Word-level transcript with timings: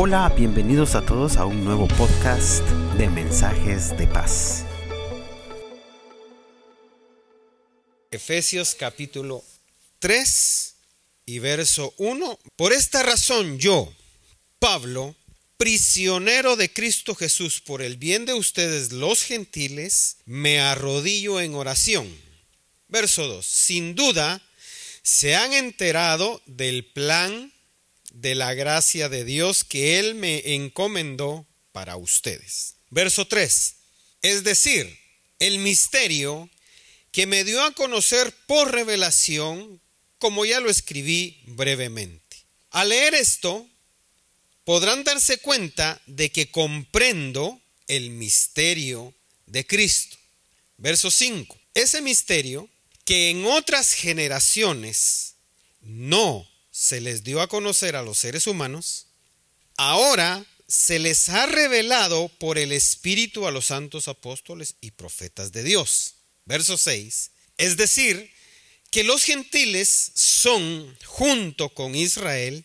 Hola, 0.00 0.28
bienvenidos 0.28 0.94
a 0.94 1.04
todos 1.04 1.38
a 1.38 1.44
un 1.44 1.64
nuevo 1.64 1.88
podcast 1.88 2.62
de 2.96 3.10
mensajes 3.10 3.96
de 3.98 4.06
paz. 4.06 4.64
Efesios 8.12 8.76
capítulo 8.76 9.42
3 9.98 10.74
y 11.26 11.40
verso 11.40 11.94
1. 11.96 12.38
Por 12.54 12.72
esta 12.72 13.02
razón 13.02 13.58
yo, 13.58 13.92
Pablo, 14.60 15.16
prisionero 15.56 16.54
de 16.54 16.72
Cristo 16.72 17.16
Jesús 17.16 17.60
por 17.60 17.82
el 17.82 17.96
bien 17.96 18.24
de 18.24 18.34
ustedes 18.34 18.92
los 18.92 19.24
gentiles, 19.24 20.18
me 20.26 20.60
arrodillo 20.60 21.40
en 21.40 21.56
oración. 21.56 22.08
Verso 22.86 23.26
2. 23.26 23.44
Sin 23.44 23.96
duda, 23.96 24.40
se 25.02 25.34
han 25.34 25.54
enterado 25.54 26.40
del 26.46 26.84
plan 26.84 27.52
de 28.20 28.34
la 28.34 28.54
gracia 28.54 29.08
de 29.08 29.24
Dios 29.24 29.62
que 29.64 29.98
Él 29.98 30.14
me 30.14 30.54
encomendó 30.54 31.46
para 31.72 31.96
ustedes. 31.96 32.74
Verso 32.90 33.26
3. 33.26 33.76
Es 34.22 34.42
decir, 34.42 34.98
el 35.38 35.58
misterio 35.58 36.50
que 37.12 37.26
me 37.26 37.44
dio 37.44 37.62
a 37.62 37.72
conocer 37.72 38.34
por 38.46 38.72
revelación, 38.72 39.80
como 40.18 40.44
ya 40.44 40.60
lo 40.60 40.68
escribí 40.68 41.40
brevemente. 41.46 42.36
Al 42.70 42.88
leer 42.88 43.14
esto, 43.14 43.68
podrán 44.64 45.04
darse 45.04 45.38
cuenta 45.38 46.00
de 46.06 46.30
que 46.30 46.50
comprendo 46.50 47.60
el 47.86 48.10
misterio 48.10 49.14
de 49.46 49.64
Cristo. 49.64 50.16
Verso 50.76 51.10
5. 51.10 51.56
Ese 51.74 52.02
misterio 52.02 52.68
que 53.04 53.30
en 53.30 53.46
otras 53.46 53.92
generaciones 53.92 55.34
no 55.80 56.46
se 56.78 57.00
les 57.00 57.24
dio 57.24 57.40
a 57.40 57.48
conocer 57.48 57.96
a 57.96 58.02
los 58.02 58.18
seres 58.18 58.46
humanos, 58.46 59.08
ahora 59.76 60.46
se 60.68 61.00
les 61.00 61.28
ha 61.28 61.44
revelado 61.46 62.28
por 62.38 62.56
el 62.56 62.70
Espíritu 62.70 63.48
a 63.48 63.50
los 63.50 63.66
santos 63.66 64.06
apóstoles 64.06 64.76
y 64.80 64.92
profetas 64.92 65.50
de 65.50 65.64
Dios. 65.64 66.14
Verso 66.44 66.76
6. 66.76 67.32
Es 67.56 67.76
decir, 67.76 68.30
que 68.92 69.02
los 69.02 69.24
gentiles 69.24 70.12
son, 70.14 70.96
junto 71.04 71.70
con 71.70 71.96
Israel, 71.96 72.64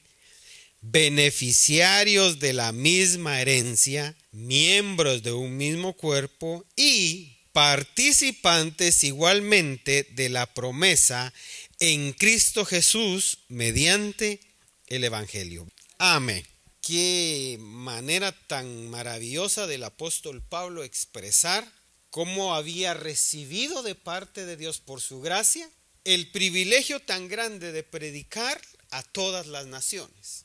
beneficiarios 0.81 2.37
de 2.37 2.53
la 2.53 2.71
misma 2.71 3.41
herencia, 3.41 4.15
miembros 4.31 5.23
de 5.23 5.31
un 5.31 5.57
mismo 5.57 5.93
cuerpo 5.93 6.63
y 6.75 7.33
participantes 7.51 9.03
igualmente 9.03 10.07
de 10.11 10.29
la 10.29 10.45
promesa 10.53 11.33
en 11.79 12.13
Cristo 12.13 12.65
Jesús 12.65 13.39
mediante 13.47 14.39
el 14.87 15.03
Evangelio. 15.03 15.67
Amén. 15.97 16.45
Qué 16.81 17.57
manera 17.59 18.31
tan 18.47 18.89
maravillosa 18.89 19.67
del 19.67 19.83
apóstol 19.83 20.41
Pablo 20.41 20.83
expresar 20.83 21.71
cómo 22.09 22.55
había 22.55 22.93
recibido 22.93 23.83
de 23.83 23.95
parte 23.95 24.45
de 24.45 24.57
Dios 24.57 24.79
por 24.79 25.01
su 25.01 25.21
gracia 25.21 25.69
el 26.03 26.29
privilegio 26.31 26.99
tan 26.99 27.27
grande 27.27 27.71
de 27.71 27.83
predicar 27.83 28.61
a 28.91 29.01
todas 29.03 29.47
las 29.47 29.65
naciones. 29.65 30.43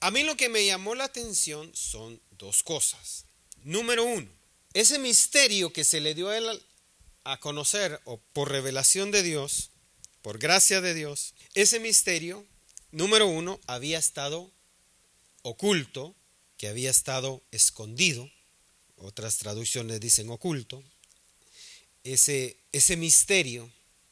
A 0.00 0.10
mí 0.10 0.22
lo 0.22 0.36
que 0.36 0.48
me 0.48 0.64
llamó 0.64 0.94
la 0.94 1.04
atención 1.04 1.70
son 1.74 2.20
dos 2.30 2.62
cosas. 2.62 3.26
Número 3.64 4.04
uno, 4.04 4.28
ese 4.72 4.98
misterio 4.98 5.72
que 5.72 5.84
se 5.84 6.00
le 6.00 6.14
dio 6.14 6.28
a 6.28 6.38
él 6.38 6.62
a 7.24 7.40
conocer 7.40 8.00
o 8.04 8.18
por 8.32 8.50
revelación 8.50 9.10
de 9.10 9.22
Dios 9.22 9.71
por 10.22 10.38
gracia 10.38 10.80
de 10.80 10.94
Dios, 10.94 11.34
ese 11.54 11.80
misterio, 11.80 12.46
número 12.92 13.26
uno, 13.26 13.60
había 13.66 13.98
estado 13.98 14.50
oculto, 15.42 16.14
que 16.56 16.68
había 16.68 16.90
estado 16.90 17.42
escondido, 17.50 18.30
otras 18.96 19.38
traducciones 19.38 20.00
dicen 20.00 20.30
oculto, 20.30 20.82
ese, 22.04 22.56
ese 22.70 22.96
misterio, 22.96 23.68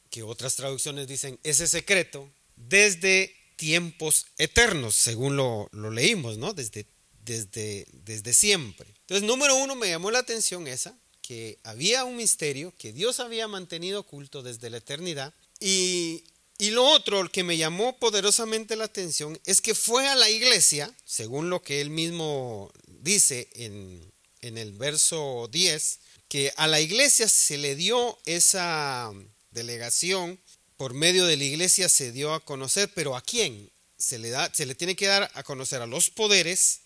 que 0.09 0.23
otras 0.23 0.57
traducciones 0.57 1.07
dicen 1.07 1.39
ese 1.43 1.67
secreto, 1.67 2.29
desde 2.57 3.33
tiempos 3.55 4.27
eternos, 4.37 4.95
según 4.95 5.37
lo, 5.37 5.69
lo 5.71 5.91
leímos, 5.91 6.37
¿no? 6.37 6.53
Desde, 6.53 6.85
desde, 7.23 7.85
desde 7.93 8.33
siempre. 8.33 8.89
Entonces, 9.01 9.25
número 9.25 9.55
uno, 9.55 9.75
me 9.75 9.87
llamó 9.87 10.11
la 10.11 10.19
atención 10.19 10.67
esa, 10.67 10.97
que 11.21 11.59
había 11.63 12.03
un 12.03 12.17
misterio 12.17 12.73
que 12.77 12.91
Dios 12.91 13.21
había 13.21 13.47
mantenido 13.47 14.01
oculto 14.01 14.43
desde 14.43 14.69
la 14.69 14.77
eternidad 14.77 15.33
y, 15.61 16.23
lo 16.71 16.85
otro 16.85 17.29
que 17.31 17.43
me 17.43 17.57
llamó 17.57 17.97
poderosamente 17.97 18.75
la 18.75 18.85
atención 18.85 19.39
es 19.45 19.61
que 19.61 19.75
fue 19.75 20.07
a 20.07 20.15
la 20.15 20.29
iglesia, 20.29 20.93
según 21.05 21.49
lo 21.49 21.61
que 21.61 21.81
él 21.81 21.89
mismo 21.89 22.71
dice 22.87 23.49
en, 23.55 24.11
en 24.41 24.57
el 24.57 24.73
verso 24.73 25.49
10, 25.51 25.99
que 26.27 26.53
a 26.57 26.67
la 26.67 26.79
iglesia 26.79 27.27
se 27.27 27.57
le 27.57 27.75
dio 27.75 28.17
esa 28.25 29.11
delegación, 29.51 30.39
por 30.77 30.93
medio 30.93 31.25
de 31.25 31.37
la 31.37 31.43
iglesia 31.43 31.89
se 31.89 32.11
dio 32.11 32.33
a 32.33 32.43
conocer, 32.43 32.91
pero 32.95 33.15
¿a 33.15 33.21
quién? 33.21 33.71
Se 33.97 34.17
le, 34.17 34.29
da, 34.29 34.51
se 34.51 34.65
le 34.65 34.73
tiene 34.73 34.95
que 34.95 35.05
dar 35.05 35.29
a 35.35 35.43
conocer 35.43 35.81
a 35.81 35.85
los 35.85 36.09
poderes 36.09 36.79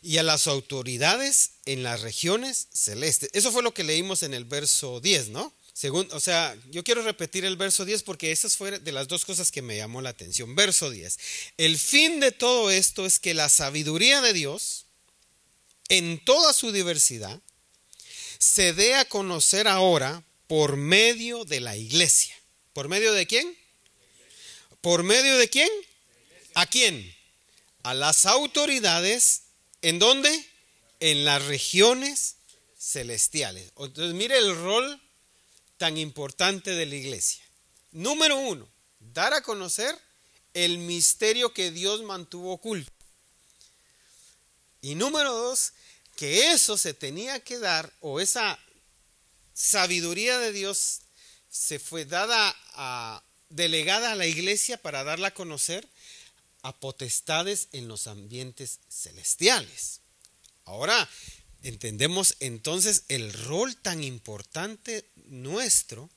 y 0.00 0.18
a 0.18 0.22
las 0.22 0.46
autoridades 0.46 1.50
en 1.64 1.82
las 1.82 2.02
regiones 2.02 2.68
celestes. 2.72 3.30
Eso 3.32 3.50
fue 3.50 3.64
lo 3.64 3.74
que 3.74 3.82
leímos 3.82 4.22
en 4.22 4.34
el 4.34 4.44
verso 4.44 5.00
10, 5.00 5.30
¿no? 5.30 5.52
Según, 5.76 6.08
o 6.12 6.20
sea, 6.20 6.56
yo 6.70 6.82
quiero 6.82 7.02
repetir 7.02 7.44
el 7.44 7.58
verso 7.58 7.84
10 7.84 8.02
porque 8.02 8.32
esas 8.32 8.56
fueron 8.56 8.82
de 8.82 8.92
las 8.92 9.08
dos 9.08 9.26
cosas 9.26 9.52
que 9.52 9.60
me 9.60 9.76
llamó 9.76 10.00
la 10.00 10.08
atención. 10.08 10.54
Verso 10.54 10.88
10. 10.88 11.18
El 11.58 11.78
fin 11.78 12.18
de 12.18 12.32
todo 12.32 12.70
esto 12.70 13.04
es 13.04 13.18
que 13.18 13.34
la 13.34 13.50
sabiduría 13.50 14.22
de 14.22 14.32
Dios, 14.32 14.86
en 15.90 16.18
toda 16.24 16.54
su 16.54 16.72
diversidad, 16.72 17.38
se 18.38 18.72
dé 18.72 18.94
a 18.94 19.04
conocer 19.04 19.68
ahora 19.68 20.24
por 20.46 20.78
medio 20.78 21.44
de 21.44 21.60
la 21.60 21.76
iglesia. 21.76 22.34
¿Por 22.72 22.88
medio 22.88 23.12
de 23.12 23.26
quién? 23.26 23.54
¿Por 24.80 25.02
medio 25.02 25.36
de 25.36 25.50
quién? 25.50 25.68
¿A 26.54 26.64
quién? 26.64 27.14
A 27.82 27.92
las 27.92 28.24
autoridades. 28.24 29.42
¿En 29.82 29.98
dónde? 29.98 30.42
En 31.00 31.26
las 31.26 31.44
regiones 31.44 32.36
celestiales. 32.78 33.72
Entonces, 33.76 34.14
mire 34.14 34.38
el 34.38 34.56
rol 34.56 35.02
tan 35.76 35.96
importante 35.98 36.70
de 36.70 36.86
la 36.86 36.94
iglesia. 36.94 37.44
Número 37.92 38.36
uno, 38.36 38.68
dar 38.98 39.32
a 39.34 39.42
conocer 39.42 39.96
el 40.54 40.78
misterio 40.78 41.52
que 41.52 41.70
Dios 41.70 42.02
mantuvo 42.02 42.52
oculto. 42.52 42.90
Y 44.80 44.94
número 44.94 45.32
dos, 45.32 45.72
que 46.16 46.52
eso 46.52 46.78
se 46.78 46.94
tenía 46.94 47.40
que 47.40 47.58
dar, 47.58 47.92
o 48.00 48.20
esa 48.20 48.58
sabiduría 49.52 50.38
de 50.38 50.52
Dios 50.52 51.00
se 51.48 51.78
fue 51.78 52.04
dada 52.04 52.54
a, 52.74 53.22
delegada 53.48 54.12
a 54.12 54.16
la 54.16 54.26
iglesia 54.26 54.76
para 54.80 55.04
darla 55.04 55.28
a 55.28 55.34
conocer 55.34 55.88
a 56.62 56.74
potestades 56.74 57.68
en 57.72 57.88
los 57.88 58.06
ambientes 58.06 58.80
celestiales. 58.88 60.00
Ahora, 60.64 61.08
entendemos 61.62 62.36
entonces 62.40 63.04
el 63.08 63.32
rol 63.32 63.76
tan 63.76 64.02
importante 64.02 65.08
nuestro, 65.26 66.10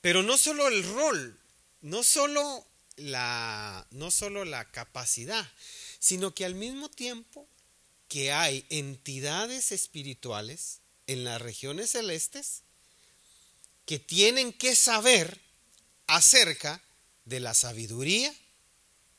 pero 0.00 0.22
no 0.22 0.38
solo 0.38 0.68
el 0.68 0.82
rol, 0.84 1.38
no 1.82 2.02
solo 2.02 2.66
la, 2.96 3.86
no 3.90 4.10
solo 4.10 4.44
la 4.44 4.70
capacidad, 4.70 5.46
sino 5.98 6.34
que 6.34 6.44
al 6.44 6.54
mismo 6.54 6.88
tiempo 6.88 7.48
que 8.08 8.32
hay 8.32 8.64
entidades 8.70 9.72
espirituales 9.72 10.80
en 11.06 11.24
las 11.24 11.40
regiones 11.40 11.90
celestes 11.90 12.62
que 13.86 13.98
tienen 13.98 14.52
que 14.52 14.74
saber 14.76 15.40
acerca 16.06 16.82
de 17.24 17.40
la 17.40 17.54
sabiduría 17.54 18.34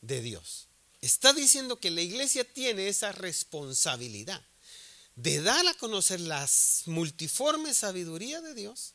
de 0.01 0.21
Dios. 0.21 0.67
Está 1.01 1.33
diciendo 1.33 1.79
que 1.79 1.91
la 1.91 2.01
iglesia 2.01 2.43
tiene 2.43 2.87
esa 2.87 3.11
responsabilidad 3.11 4.43
de 5.21 5.41
dar 5.41 5.67
a 5.67 5.73
conocer 5.73 6.21
la 6.21 6.47
multiforme 6.85 7.73
sabiduría 7.73 8.39
de 8.39 8.53
Dios 8.53 8.93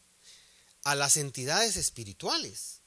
a 0.83 0.95
las 0.95 1.19
entidades 1.19 1.77
espirituales. 1.77 2.81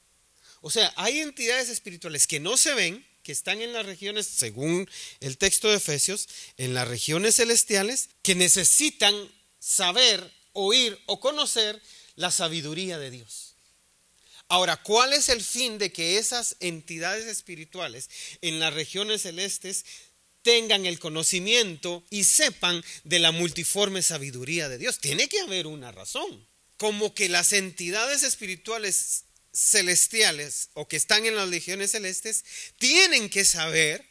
O 0.61 0.71
sea, 0.71 0.91
hay 0.95 1.19
entidades 1.19 1.69
espirituales 1.69 2.25
que 2.25 2.39
no 2.39 2.57
se 2.57 2.73
ven, 2.73 3.05
que 3.21 3.31
están 3.31 3.61
en 3.61 3.73
las 3.73 3.85
regiones, 3.85 4.25
según 4.25 4.89
el 5.19 5.37
texto 5.37 5.69
de 5.69 5.77
Efesios, 5.77 6.27
en 6.57 6.73
las 6.73 6.87
regiones 6.87 7.35
celestiales, 7.35 8.09
que 8.23 8.33
necesitan 8.33 9.15
saber, 9.59 10.33
oír 10.53 10.99
o 11.05 11.19
conocer 11.19 11.79
la 12.15 12.31
sabiduría 12.31 12.97
de 12.97 13.11
Dios. 13.11 13.55
Ahora, 14.49 14.77
¿cuál 14.77 15.13
es 15.13 15.29
el 15.29 15.43
fin 15.43 15.77
de 15.77 15.91
que 15.91 16.17
esas 16.17 16.55
entidades 16.59 17.25
espirituales 17.25 18.09
en 18.41 18.59
las 18.59 18.73
regiones 18.73 19.23
celestes 19.23 19.85
tengan 20.41 20.85
el 20.85 20.99
conocimiento 20.99 22.03
y 22.09 22.23
sepan 22.23 22.83
de 23.03 23.19
la 23.19 23.31
multiforme 23.31 24.01
sabiduría 24.01 24.69
de 24.69 24.77
Dios. 24.77 24.99
Tiene 24.99 25.27
que 25.27 25.39
haber 25.41 25.67
una 25.67 25.91
razón. 25.91 26.47
Como 26.77 27.13
que 27.13 27.27
las 27.27 27.53
entidades 27.53 28.23
espirituales 28.23 29.23
celestiales 29.53 30.69
o 30.73 30.87
que 30.87 30.97
están 30.97 31.25
en 31.25 31.35
las 31.35 31.49
legiones 31.49 31.91
celestes 31.91 32.45
tienen 32.77 33.29
que 33.29 33.43
saber, 33.43 34.05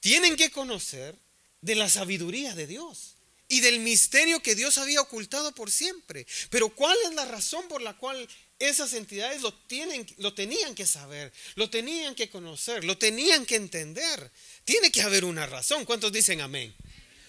tienen 0.00 0.36
que 0.36 0.50
conocer 0.50 1.14
de 1.60 1.74
la 1.74 1.88
sabiduría 1.88 2.54
de 2.54 2.66
Dios 2.66 3.16
y 3.48 3.60
del 3.60 3.80
misterio 3.80 4.40
que 4.40 4.54
Dios 4.54 4.78
había 4.78 5.00
ocultado 5.00 5.52
por 5.52 5.70
siempre. 5.70 6.26
Pero 6.50 6.68
¿cuál 6.68 6.96
es 7.06 7.14
la 7.14 7.24
razón 7.24 7.66
por 7.68 7.82
la 7.82 7.96
cual 7.96 8.28
esas 8.58 8.92
entidades 8.92 9.42
lo, 9.42 9.54
tienen, 9.54 10.06
lo 10.18 10.34
tenían 10.34 10.74
que 10.74 10.86
saber, 10.86 11.32
lo 11.54 11.70
tenían 11.70 12.14
que 12.14 12.28
conocer, 12.28 12.84
lo 12.84 12.98
tenían 12.98 13.46
que 13.46 13.56
entender? 13.56 14.30
Tiene 14.64 14.90
que 14.90 15.02
haber 15.02 15.24
una 15.24 15.46
razón. 15.46 15.84
¿Cuántos 15.84 16.12
dicen 16.12 16.40
amén? 16.40 16.74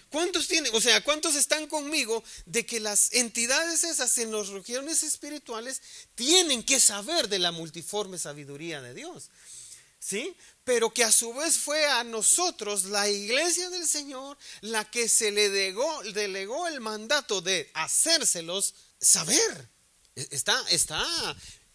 ¿Cuántos 0.09 0.47
tienen, 0.47 0.73
o 0.73 0.81
sea, 0.81 1.03
cuántos 1.03 1.35
están 1.35 1.67
conmigo 1.67 2.23
de 2.47 2.65
que 2.65 2.79
las 2.79 3.13
entidades 3.13 3.83
esas 3.83 4.17
en 4.17 4.31
las 4.31 4.47
regiones 4.47 5.03
espirituales 5.03 5.81
tienen 6.15 6.63
que 6.63 6.79
saber 6.79 7.29
de 7.29 7.37
la 7.37 7.51
multiforme 7.51 8.17
sabiduría 8.17 8.81
de 8.81 8.95
Dios? 8.95 9.29
¿Sí? 9.99 10.35
Pero 10.63 10.91
que 10.91 11.03
a 11.03 11.11
su 11.11 11.33
vez 11.33 11.57
fue 11.57 11.85
a 11.85 12.03
nosotros, 12.03 12.85
la 12.85 13.07
iglesia 13.07 13.69
del 13.69 13.87
Señor, 13.87 14.35
la 14.61 14.89
que 14.89 15.07
se 15.07 15.29
le 15.29 15.49
delegó, 15.49 16.01
delegó 16.13 16.67
el 16.67 16.79
mandato 16.79 17.41
de 17.41 17.69
hacérselos 17.75 18.73
saber. 18.99 19.69
E, 20.19 20.27
está, 20.31 20.61
está 20.69 21.03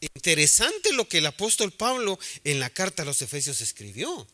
interesante 0.01 0.93
lo 0.93 1.09
que 1.09 1.19
el 1.19 1.27
apóstol 1.27 1.73
Pablo 1.73 2.19
en 2.45 2.61
la 2.61 2.71
carta 2.71 3.03
a 3.03 3.07
los 3.07 3.23
Efesios 3.23 3.61
escribió. 3.61 4.27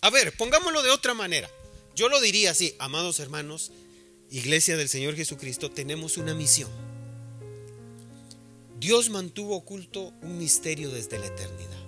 A 0.00 0.10
ver, 0.10 0.36
pongámoslo 0.36 0.82
de 0.82 0.90
otra 0.90 1.14
manera. 1.14 1.50
Yo 1.94 2.08
lo 2.08 2.20
diría 2.20 2.52
así, 2.52 2.74
amados 2.78 3.18
hermanos, 3.18 3.72
iglesia 4.30 4.76
del 4.76 4.88
Señor 4.88 5.16
Jesucristo, 5.16 5.70
tenemos 5.70 6.16
una 6.16 6.34
misión. 6.34 6.70
Dios 8.78 9.08
mantuvo 9.08 9.56
oculto 9.56 10.12
un 10.22 10.38
misterio 10.38 10.90
desde 10.90 11.18
la 11.18 11.26
eternidad. 11.26 11.78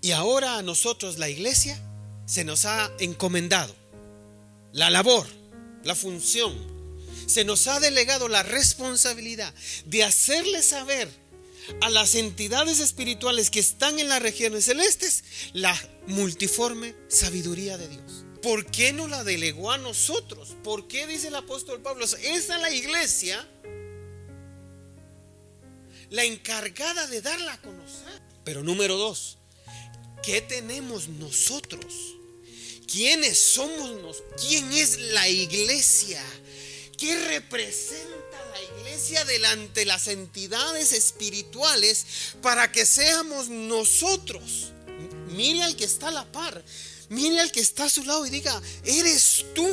Y 0.00 0.10
ahora 0.10 0.58
a 0.58 0.62
nosotros, 0.62 1.18
la 1.18 1.28
iglesia, 1.28 1.80
se 2.26 2.44
nos 2.44 2.64
ha 2.64 2.90
encomendado 2.98 3.74
la 4.72 4.90
labor, 4.90 5.26
la 5.84 5.94
función, 5.94 6.52
se 7.26 7.44
nos 7.44 7.66
ha 7.66 7.80
delegado 7.80 8.28
la 8.28 8.42
responsabilidad 8.42 9.52
de 9.86 10.04
hacerle 10.04 10.62
saber 10.62 11.08
a 11.80 11.90
las 11.90 12.14
entidades 12.14 12.80
espirituales 12.80 13.50
que 13.50 13.60
están 13.60 13.98
en 13.98 14.08
las 14.08 14.22
regiones 14.22 14.66
celestes 14.66 15.24
la 15.52 15.78
multiforme 16.06 16.94
sabiduría 17.08 17.78
de 17.78 17.88
Dios. 17.88 18.24
¿Por 18.42 18.66
qué 18.70 18.92
no 18.92 19.08
la 19.08 19.24
delegó 19.24 19.72
a 19.72 19.78
nosotros? 19.78 20.54
¿Por 20.62 20.86
qué 20.86 21.06
dice 21.06 21.28
el 21.28 21.34
apóstol 21.34 21.80
Pablo? 21.80 22.04
Es 22.04 22.48
la 22.48 22.70
iglesia 22.70 23.48
la 26.10 26.24
encargada 26.24 27.06
de 27.06 27.22
darla 27.22 27.54
a 27.54 27.62
conocer. 27.62 28.22
Pero 28.44 28.62
número 28.62 28.96
dos, 28.96 29.38
¿qué 30.22 30.40
tenemos 30.40 31.08
nosotros? 31.08 32.14
¿Quiénes 32.86 33.38
somos 33.38 33.90
nosotros? 34.00 34.42
¿Quién 34.46 34.72
es 34.72 35.00
la 35.00 35.28
iglesia? 35.28 36.22
¿Qué 36.96 37.18
representa 37.18 38.44
la 38.52 38.80
iglesia 38.80 39.24
delante 39.24 39.80
de 39.80 39.86
las 39.86 40.06
entidades 40.06 40.92
espirituales 40.92 42.06
para 42.42 42.70
que 42.70 42.86
seamos 42.86 43.48
nosotros? 43.48 44.72
Mire 45.30 45.62
al 45.62 45.76
que 45.76 45.84
está 45.84 46.08
a 46.08 46.12
la 46.12 46.30
par, 46.30 46.64
mire 47.08 47.40
al 47.40 47.50
que 47.50 47.60
está 47.60 47.84
a 47.84 47.90
su 47.90 48.04
lado 48.04 48.24
y 48.26 48.30
diga, 48.30 48.60
eres 48.84 49.44
tú 49.54 49.68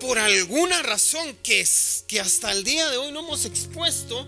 por 0.00 0.18
alguna 0.18 0.82
razón 0.82 1.36
que, 1.42 1.66
que 2.06 2.20
hasta 2.20 2.52
el 2.52 2.64
día 2.64 2.88
de 2.88 2.96
hoy 2.96 3.12
no 3.12 3.20
hemos 3.20 3.44
expuesto 3.44 4.26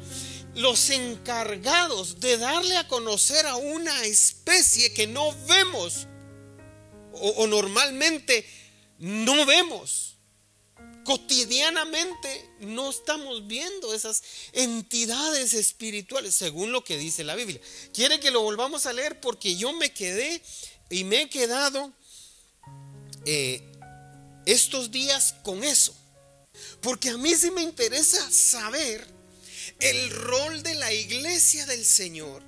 los 0.55 0.91
encargados 0.91 2.21
de 2.21 2.37
darle 2.37 2.77
a 2.77 2.89
conocer 2.89 3.47
a 3.47 3.57
una 3.57 4.05
especie 4.05 4.93
que 4.93 5.07
no 5.07 5.33
vemos 5.47 6.07
o 7.13 7.47
normalmente 7.47 8.47
no 8.99 9.47
vemos 9.47 10.08
cotidianamente 11.05 12.49
no 12.61 12.91
estamos 12.91 13.47
viendo 13.47 13.95
esas 13.95 14.23
entidades 14.53 15.55
espirituales, 15.55 16.35
según 16.35 16.73
lo 16.73 16.85
que 16.85 16.97
dice 16.97 17.25
la 17.25 17.35
Biblia. 17.35 17.61
Quiere 17.93 18.21
que 18.21 18.31
lo 18.31 18.43
volvamos 18.43 18.87
a 18.87 18.93
leer 18.93 19.21
porque 19.21 19.57
yo 19.57 19.73
me 19.73 19.93
quedé 19.93 20.43
y 20.91 21.05
me 21.05 21.23
he 21.23 21.31
quedado 21.31 21.93
eh, 23.25 23.63
estos 24.47 24.91
días 24.91 25.35
con 25.43 25.65
eso. 25.65 25.95
Porque 26.81 27.11
a 27.11 27.17
mí 27.17 27.35
sí 27.35 27.51
me 27.51 27.63
interesa 27.63 28.31
saber 28.31 29.07
el 29.81 30.11
rol 30.11 30.63
de 30.63 30.75
la 30.75 30.93
iglesia 30.93 31.67
del 31.67 31.85
Señor 31.85 32.43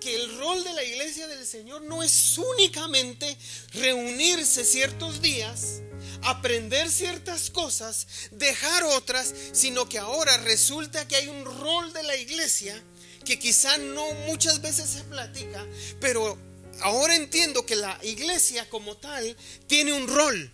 que 0.00 0.16
el 0.16 0.38
rol 0.38 0.64
de 0.64 0.72
la 0.72 0.82
iglesia 0.82 1.28
del 1.28 1.46
Señor 1.46 1.82
no 1.82 2.02
es 2.02 2.38
únicamente 2.38 3.36
reunirse 3.74 4.64
ciertos 4.64 5.20
días, 5.20 5.82
aprender 6.22 6.90
ciertas 6.90 7.50
cosas, 7.50 8.06
dejar 8.32 8.84
otras, 8.84 9.34
sino 9.52 9.88
que 9.88 9.98
ahora 9.98 10.36
resulta 10.38 11.06
que 11.06 11.16
hay 11.16 11.28
un 11.28 11.44
rol 11.44 11.92
de 11.92 12.02
la 12.02 12.16
iglesia 12.16 12.82
que 13.24 13.38
quizá 13.38 13.76
no 13.78 14.12
muchas 14.26 14.60
veces 14.60 14.88
se 14.88 15.04
platica, 15.04 15.66
pero 16.00 16.38
ahora 16.80 17.14
entiendo 17.14 17.64
que 17.66 17.76
la 17.76 17.98
iglesia 18.02 18.68
como 18.68 18.96
tal 18.96 19.36
tiene 19.66 19.92
un 19.92 20.08
rol 20.08 20.52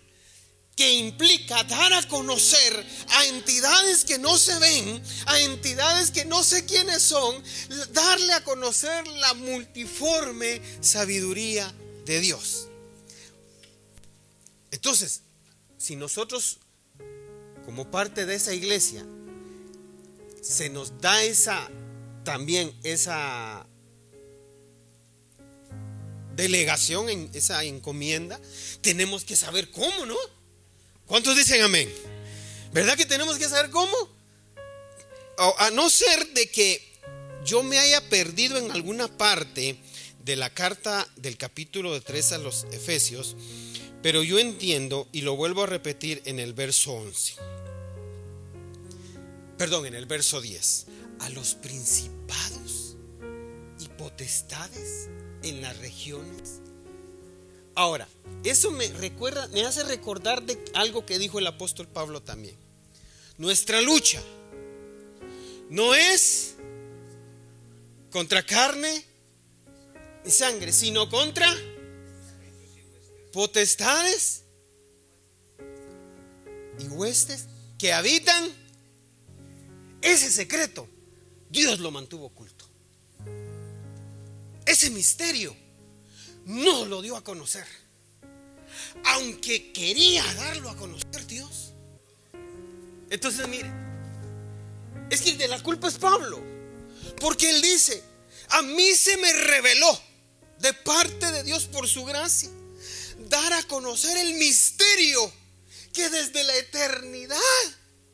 que 0.75 0.93
implica 0.93 1.63
dar 1.63 1.91
a 1.93 2.07
conocer 2.07 2.85
a 3.09 3.25
entidades 3.25 4.05
que 4.05 4.19
no 4.19 4.37
se 4.37 4.57
ven, 4.59 5.01
a 5.25 5.39
entidades 5.39 6.11
que 6.11 6.23
no 6.23 6.43
sé 6.43 6.65
quiénes 6.65 7.01
son, 7.01 7.43
darle 7.93 8.33
a 8.33 8.43
conocer 8.43 9.07
la 9.07 9.33
multiforme 9.33 10.61
sabiduría 10.79 11.73
de 12.05 12.19
Dios. 12.19 12.67
Entonces, 14.69 15.23
si 15.87 15.95
nosotros, 15.95 16.57
como 17.63 17.89
parte 17.89 18.25
de 18.25 18.35
esa 18.35 18.53
iglesia, 18.53 19.05
se 20.41 20.69
nos 20.69 20.99
da 20.99 21.23
esa, 21.23 21.69
también 22.25 22.77
esa 22.83 23.65
delegación, 26.35 27.07
en 27.07 27.29
esa 27.33 27.63
encomienda, 27.63 28.37
tenemos 28.81 29.23
que 29.23 29.37
saber 29.37 29.71
cómo, 29.71 30.05
¿no? 30.05 30.17
¿Cuántos 31.05 31.37
dicen 31.37 31.61
amén? 31.61 31.89
¿Verdad 32.73 32.97
que 32.97 33.05
tenemos 33.05 33.37
que 33.37 33.47
saber 33.47 33.71
cómo? 33.71 33.95
A 35.37 35.71
no 35.71 35.89
ser 35.89 36.33
de 36.33 36.51
que 36.51 36.85
yo 37.45 37.63
me 37.63 37.79
haya 37.79 38.09
perdido 38.09 38.57
en 38.57 38.71
alguna 38.71 39.07
parte 39.07 39.77
de 40.27 40.35
la 40.35 40.51
carta 40.51 41.07
del 41.15 41.37
capítulo 41.37 41.93
de 41.93 42.01
3 42.01 42.33
a 42.33 42.37
los 42.37 42.67
Efesios, 42.71 43.35
pero 44.03 44.21
yo 44.21 44.37
entiendo 44.37 45.07
y 45.11 45.21
lo 45.21 45.35
vuelvo 45.35 45.63
a 45.63 45.65
repetir 45.65 46.21
en 46.25 46.39
el 46.39 46.53
verso 46.53 46.93
11. 46.93 47.33
Perdón, 49.57 49.87
en 49.87 49.95
el 49.95 50.05
verso 50.05 50.39
10. 50.39 50.85
A 51.21 51.29
los 51.29 51.55
principados 51.55 52.95
y 53.79 53.87
potestades 53.97 55.09
en 55.41 55.61
las 55.61 55.75
regiones 55.79 56.61
Ahora, 57.77 58.07
eso 58.43 58.71
me 58.71 58.87
recuerda, 58.87 59.47
me 59.49 59.63
hace 59.63 59.83
recordar 59.83 60.41
de 60.41 60.57
algo 60.73 61.05
que 61.05 61.19
dijo 61.19 61.37
el 61.37 61.45
apóstol 61.45 61.87
Pablo 61.87 62.23
también. 62.23 62.55
Nuestra 63.37 63.81
lucha 63.81 64.19
no 65.69 65.93
es 65.93 66.55
contra 68.09 68.43
carne 68.43 69.05
y 70.27 70.31
sangre, 70.31 70.73
sino 70.73 71.09
contra 71.09 71.47
potestades 73.31 74.43
y 76.79 76.87
huestes 76.89 77.45
que 77.77 77.93
habitan 77.93 78.49
ese 80.01 80.29
secreto. 80.29 80.87
Dios 81.49 81.79
lo 81.79 81.91
mantuvo 81.91 82.25
oculto. 82.25 82.65
Ese 84.65 84.89
misterio 84.89 85.55
no 86.45 86.85
lo 86.85 87.01
dio 87.01 87.15
a 87.15 87.23
conocer. 87.23 87.65
Aunque 89.05 89.71
quería 89.71 90.23
darlo 90.33 90.69
a 90.69 90.75
conocer 90.75 91.25
Dios. 91.25 91.73
Entonces, 93.09 93.47
mire, 93.47 93.71
es 95.09 95.21
que 95.21 95.29
el 95.31 95.37
de 95.37 95.47
la 95.47 95.63
culpa 95.63 95.87
es 95.87 95.97
Pablo. 95.97 96.43
Porque 97.21 97.49
él 97.49 97.61
dice, 97.61 98.03
a 98.49 98.61
mí 98.61 98.93
se 98.93 99.15
me 99.17 99.31
reveló 99.31 100.06
de 100.59 100.73
parte 100.73 101.31
de 101.31 101.43
Dios 101.43 101.65
por 101.65 101.87
su 101.87 102.05
gracia 102.05 102.49
dar 103.29 103.53
a 103.53 103.63
conocer 103.63 104.17
el 104.17 104.35
misterio 104.35 105.31
que 105.93 106.09
desde 106.09 106.43
la 106.43 106.55
eternidad 106.55 107.37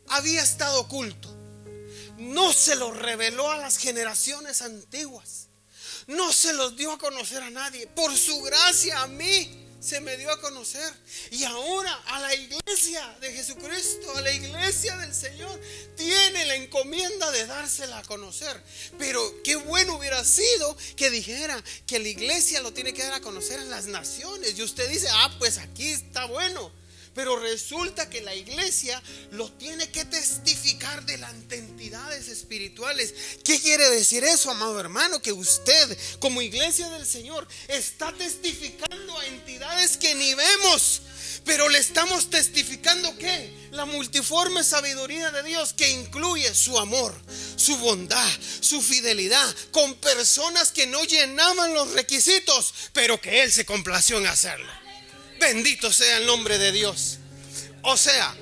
había 0.07 0.41
estado 0.41 0.81
oculto. 0.81 1.29
No 2.17 2.53
se 2.53 2.75
lo 2.75 2.91
reveló 2.91 3.51
a 3.51 3.57
las 3.57 3.77
generaciones 3.77 4.61
antiguas 4.61 5.47
no 6.07 6.33
se 6.33 6.53
los 6.53 6.75
dio 6.75 6.91
a 6.91 6.97
conocer 6.97 7.41
a 7.43 7.49
nadie. 7.49 7.87
Por 7.87 8.15
su 8.15 8.41
gracia 8.41 9.01
a 9.01 9.07
mí 9.07 9.62
se 9.83 9.99
me 9.99 10.15
dio 10.17 10.31
a 10.31 10.39
conocer. 10.39 10.91
Y 11.31 11.43
ahora 11.43 11.93
a 12.07 12.19
la 12.19 12.33
iglesia 12.33 13.17
de 13.19 13.33
Jesucristo, 13.33 14.15
a 14.15 14.21
la 14.21 14.31
iglesia 14.31 14.97
del 14.97 15.13
Señor, 15.13 15.59
tiene 15.97 16.45
la 16.45 16.55
encomienda 16.55 17.31
de 17.31 17.45
dársela 17.45 17.99
a 17.99 18.03
conocer. 18.03 18.61
Pero 18.97 19.21
qué 19.43 19.55
bueno 19.57 19.97
hubiera 19.97 20.23
sido 20.23 20.75
que 20.95 21.09
dijera 21.09 21.61
que 21.85 21.99
la 21.99 22.07
iglesia 22.07 22.61
lo 22.61 22.71
tiene 22.71 22.93
que 22.93 23.03
dar 23.03 23.13
a 23.13 23.21
conocer 23.21 23.59
en 23.59 23.69
las 23.69 23.85
naciones. 23.85 24.57
Y 24.57 24.63
usted 24.63 24.89
dice, 24.89 25.07
ah, 25.11 25.35
pues 25.37 25.57
aquí 25.57 25.89
está 25.89 26.25
bueno. 26.25 26.82
Pero 27.15 27.39
resulta 27.39 28.09
que 28.09 28.21
la 28.21 28.33
iglesia 28.33 29.01
lo 29.31 29.51
tiene 29.51 29.89
que 29.89 30.05
testificar 30.05 31.05
delante 31.05 31.57
entidades 31.57 32.27
espirituales. 32.27 33.13
¿Qué 33.43 33.59
quiere 33.59 33.89
decir 33.89 34.23
eso, 34.23 34.49
amado 34.49 34.79
hermano? 34.79 35.21
Que 35.21 35.31
usted, 35.31 35.97
como 36.19 36.41
iglesia 36.41 36.89
del 36.89 37.05
Señor, 37.05 37.47
está 37.67 38.11
testificando 38.13 39.17
a 39.19 39.25
entidades 39.27 39.97
que 39.97 40.15
ni 40.15 40.33
vemos. 40.33 41.01
Pero 41.45 41.67
le 41.69 41.77
estamos 41.77 42.29
testificando 42.29 43.15
que 43.17 43.69
la 43.71 43.85
multiforme 43.85 44.63
sabiduría 44.63 45.29
de 45.31 45.43
Dios 45.43 45.73
que 45.73 45.89
incluye 45.89 46.53
su 46.55 46.79
amor, 46.79 47.13
su 47.57 47.77
bondad, 47.77 48.29
su 48.61 48.81
fidelidad 48.81 49.55
con 49.71 49.95
personas 49.95 50.71
que 50.71 50.87
no 50.87 51.03
llenaban 51.03 51.73
los 51.73 51.91
requisitos, 51.91 52.73
pero 52.93 53.19
que 53.19 53.43
Él 53.43 53.51
se 53.51 53.65
complació 53.65 54.17
en 54.19 54.27
hacerlo. 54.27 54.82
Bendito 55.43 55.91
sea 55.91 56.19
el 56.19 56.25
nombre 56.25 56.57
de 56.57 56.71
Dios. 56.71 57.19
O 57.81 57.97
sea, 57.97 58.33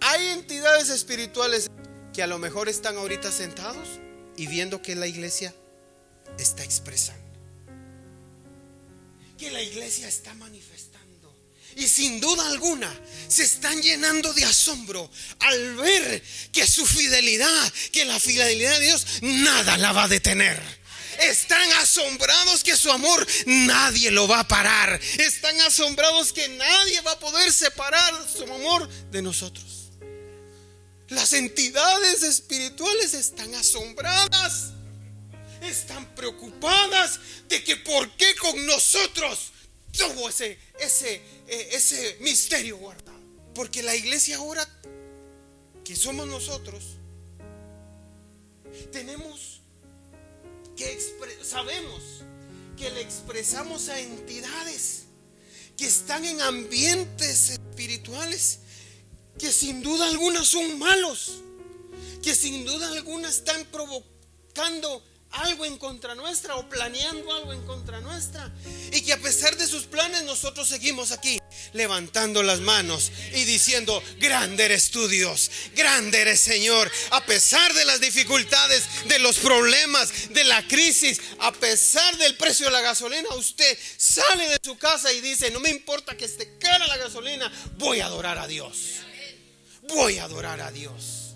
hay 0.00 0.26
entidades 0.30 0.88
espirituales 0.88 1.70
que 2.12 2.24
a 2.24 2.26
lo 2.26 2.40
mejor 2.40 2.68
están 2.68 2.96
ahorita 2.96 3.30
sentados 3.30 3.88
y 4.36 4.48
viendo 4.48 4.82
que 4.82 4.96
la 4.96 5.06
iglesia 5.06 5.54
está 6.36 6.64
expresando. 6.64 7.22
Que 9.38 9.52
la 9.52 9.62
iglesia 9.62 10.08
está 10.08 10.34
manifestando. 10.34 10.98
Y 11.76 11.86
sin 11.86 12.20
duda 12.20 12.48
alguna 12.48 12.92
se 13.28 13.44
están 13.44 13.80
llenando 13.80 14.32
de 14.32 14.44
asombro 14.44 15.08
al 15.38 15.76
ver 15.76 16.20
que 16.50 16.66
su 16.66 16.84
fidelidad, 16.84 17.72
que 17.92 18.04
la 18.04 18.18
fidelidad 18.18 18.76
de 18.80 18.86
Dios, 18.86 19.06
nada 19.22 19.78
la 19.78 19.92
va 19.92 20.04
a 20.04 20.08
detener. 20.08 20.60
Están 21.18 21.72
asombrados 21.72 22.62
que 22.62 22.76
su 22.76 22.90
amor 22.90 23.26
nadie 23.46 24.10
lo 24.10 24.28
va 24.28 24.40
a 24.40 24.48
parar. 24.48 25.00
Están 25.18 25.60
asombrados 25.62 26.32
que 26.32 26.48
nadie 26.48 27.00
va 27.00 27.12
a 27.12 27.18
poder 27.18 27.52
separar 27.52 28.14
su 28.28 28.44
amor 28.44 28.88
de 29.10 29.22
nosotros. 29.22 29.90
Las 31.08 31.32
entidades 31.32 32.22
espirituales 32.22 33.14
están 33.14 33.54
asombradas. 33.54 34.72
Están 35.62 36.14
preocupadas 36.14 37.18
de 37.48 37.64
que 37.64 37.76
por 37.76 38.08
qué 38.16 38.34
con 38.36 38.64
nosotros 38.66 39.50
tuvo 39.90 40.28
ese, 40.28 40.56
ese, 40.78 41.14
eh, 41.48 41.68
ese 41.72 42.18
misterio 42.20 42.76
guardado. 42.76 43.18
Porque 43.54 43.82
la 43.82 43.96
iglesia 43.96 44.36
ahora, 44.36 44.68
que 45.84 45.96
somos 45.96 46.28
nosotros, 46.28 46.84
tenemos 48.92 49.62
que 50.78 50.96
sabemos 51.42 52.22
que 52.76 52.88
le 52.90 53.00
expresamos 53.00 53.88
a 53.88 53.98
entidades 53.98 55.06
que 55.76 55.86
están 55.86 56.24
en 56.24 56.40
ambientes 56.40 57.50
espirituales 57.50 58.60
que 59.40 59.52
sin 59.52 59.82
duda 59.82 60.06
alguna 60.06 60.44
son 60.44 60.78
malos, 60.78 61.40
que 62.22 62.32
sin 62.34 62.64
duda 62.64 62.88
alguna 62.92 63.28
están 63.28 63.64
provocando 63.66 65.04
algo 65.30 65.64
en 65.64 65.78
contra 65.78 66.14
nuestra 66.14 66.54
o 66.56 66.68
planeando 66.68 67.32
algo 67.32 67.52
en 67.52 67.64
contra 67.66 68.00
nuestra. 68.00 68.52
Y 68.92 69.02
que 69.02 69.12
a 69.12 69.20
pesar 69.20 69.56
de 69.56 69.66
sus 69.66 69.84
planes 69.84 70.22
nosotros 70.24 70.68
seguimos 70.68 71.10
aquí 71.10 71.40
levantando 71.72 72.42
las 72.42 72.60
manos 72.60 73.12
y 73.32 73.44
diciendo, 73.44 74.02
grande 74.18 74.64
eres 74.64 74.90
tú 74.90 75.08
Dios, 75.08 75.50
grande 75.74 76.20
eres 76.20 76.40
Señor. 76.40 76.90
A 77.10 77.24
pesar 77.24 77.72
de 77.74 77.84
las 77.84 78.00
dificultades, 78.00 78.84
de 79.06 79.18
los 79.18 79.38
problemas, 79.38 80.30
de 80.30 80.44
la 80.44 80.66
crisis, 80.66 81.20
a 81.40 81.52
pesar 81.52 82.16
del 82.18 82.36
precio 82.36 82.66
de 82.66 82.72
la 82.72 82.80
gasolina, 82.80 83.28
usted 83.36 83.78
sale 83.96 84.48
de 84.48 84.58
su 84.62 84.76
casa 84.78 85.12
y 85.12 85.20
dice, 85.20 85.50
no 85.50 85.60
me 85.60 85.70
importa 85.70 86.16
que 86.16 86.24
esté 86.24 86.58
cara 86.58 86.86
la 86.86 86.96
gasolina, 86.96 87.52
voy 87.76 88.00
a 88.00 88.06
adorar 88.06 88.38
a 88.38 88.46
Dios. 88.46 89.00
Voy 89.88 90.18
a 90.18 90.24
adorar 90.24 90.60
a 90.60 90.70
Dios. 90.70 91.34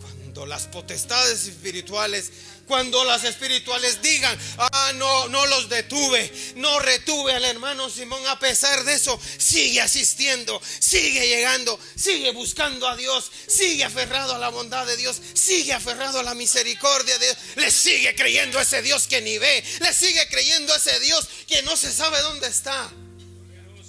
Cuando 0.00 0.46
las 0.46 0.68
potestades 0.68 1.46
espirituales, 1.46 2.30
cuando 2.66 3.04
las 3.04 3.24
espirituales 3.24 4.00
digan, 4.02 4.38
ah, 4.58 4.92
no, 4.94 5.28
no 5.28 5.46
los 5.46 5.68
detuve, 5.68 6.32
no 6.56 6.78
retuve 6.80 7.32
al 7.32 7.44
hermano 7.44 7.90
Simón, 7.90 8.26
a 8.28 8.38
pesar 8.38 8.84
de 8.84 8.94
eso, 8.94 9.18
sigue 9.38 9.80
asistiendo, 9.80 10.60
sigue 10.78 11.26
llegando, 11.26 11.78
sigue 11.96 12.32
buscando 12.32 12.88
a 12.88 12.96
Dios, 12.96 13.30
sigue 13.46 13.84
aferrado 13.84 14.34
a 14.34 14.38
la 14.38 14.48
bondad 14.48 14.86
de 14.86 14.96
Dios, 14.96 15.20
sigue 15.34 15.72
aferrado 15.72 16.20
a 16.20 16.22
la 16.22 16.34
misericordia 16.34 17.18
de 17.18 17.26
Dios, 17.26 17.38
le 17.56 17.70
sigue 17.70 18.14
creyendo 18.14 18.58
a 18.58 18.62
ese 18.62 18.82
Dios 18.82 19.06
que 19.06 19.20
ni 19.20 19.38
ve, 19.38 19.64
le 19.80 19.92
sigue 19.92 20.26
creyendo 20.28 20.72
a 20.72 20.76
ese 20.76 20.98
Dios 21.00 21.28
que 21.46 21.62
no 21.62 21.76
se 21.76 21.92
sabe 21.92 22.20
dónde 22.20 22.48
está. 22.48 22.90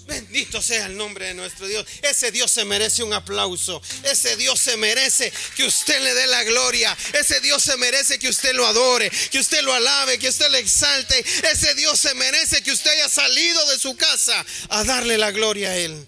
Bendito 0.05 0.61
sea 0.61 0.87
el 0.87 0.97
nombre 0.97 1.27
de 1.27 1.33
nuestro 1.33 1.67
Dios. 1.67 1.85
Ese 2.01 2.31
Dios 2.31 2.51
se 2.51 2.65
merece 2.65 3.03
un 3.03 3.13
aplauso. 3.13 3.81
Ese 4.03 4.35
Dios 4.35 4.59
se 4.59 4.75
merece 4.75 5.31
que 5.55 5.65
usted 5.65 6.01
le 6.01 6.13
dé 6.13 6.27
la 6.27 6.43
gloria. 6.43 6.95
Ese 7.13 7.39
Dios 7.39 7.63
se 7.63 7.77
merece 7.77 8.19
que 8.19 8.27
usted 8.27 8.53
lo 8.53 8.65
adore, 8.65 9.09
que 9.31 9.39
usted 9.39 9.61
lo 9.61 9.73
alabe, 9.73 10.19
que 10.19 10.27
usted 10.27 10.49
le 10.51 10.59
exalte. 10.59 11.19
Ese 11.19 11.73
Dios 11.75 11.99
se 11.99 12.13
merece 12.15 12.61
que 12.61 12.71
usted 12.71 12.91
haya 12.91 13.07
salido 13.07 13.65
de 13.69 13.79
su 13.79 13.95
casa 13.95 14.45
a 14.69 14.83
darle 14.83 15.17
la 15.17 15.31
gloria 15.31 15.69
a 15.69 15.77
Él. 15.77 16.07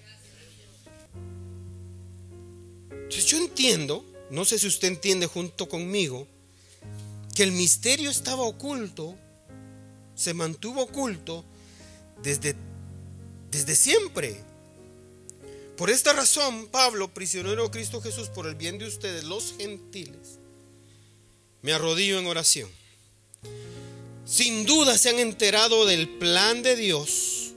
Entonces 2.91 3.25
yo 3.25 3.37
entiendo, 3.37 4.05
no 4.29 4.43
sé 4.43 4.59
si 4.59 4.67
usted 4.67 4.89
entiende 4.89 5.27
junto 5.27 5.69
conmigo, 5.69 6.27
que 7.33 7.43
el 7.43 7.51
misterio 7.51 8.09
estaba 8.09 8.43
oculto, 8.43 9.17
se 10.15 10.33
mantuvo 10.33 10.83
oculto 10.83 11.45
desde 12.21 12.55
desde 13.55 13.75
siempre. 13.75 14.35
Por 15.77 15.89
esta 15.89 16.11
razón, 16.11 16.67
Pablo, 16.67 17.13
prisionero 17.13 17.63
de 17.63 17.69
Cristo 17.69 18.01
Jesús, 18.01 18.27
por 18.27 18.47
el 18.47 18.55
bien 18.55 18.77
de 18.77 18.85
ustedes, 18.85 19.23
los 19.23 19.53
gentiles, 19.57 20.39
me 21.61 21.71
arrodillo 21.71 22.19
en 22.19 22.27
oración. 22.27 22.69
Sin 24.25 24.65
duda 24.65 24.97
se 24.97 25.09
han 25.09 25.19
enterado 25.19 25.85
del 25.85 26.09
plan 26.17 26.63
de 26.63 26.75
Dios, 26.75 27.53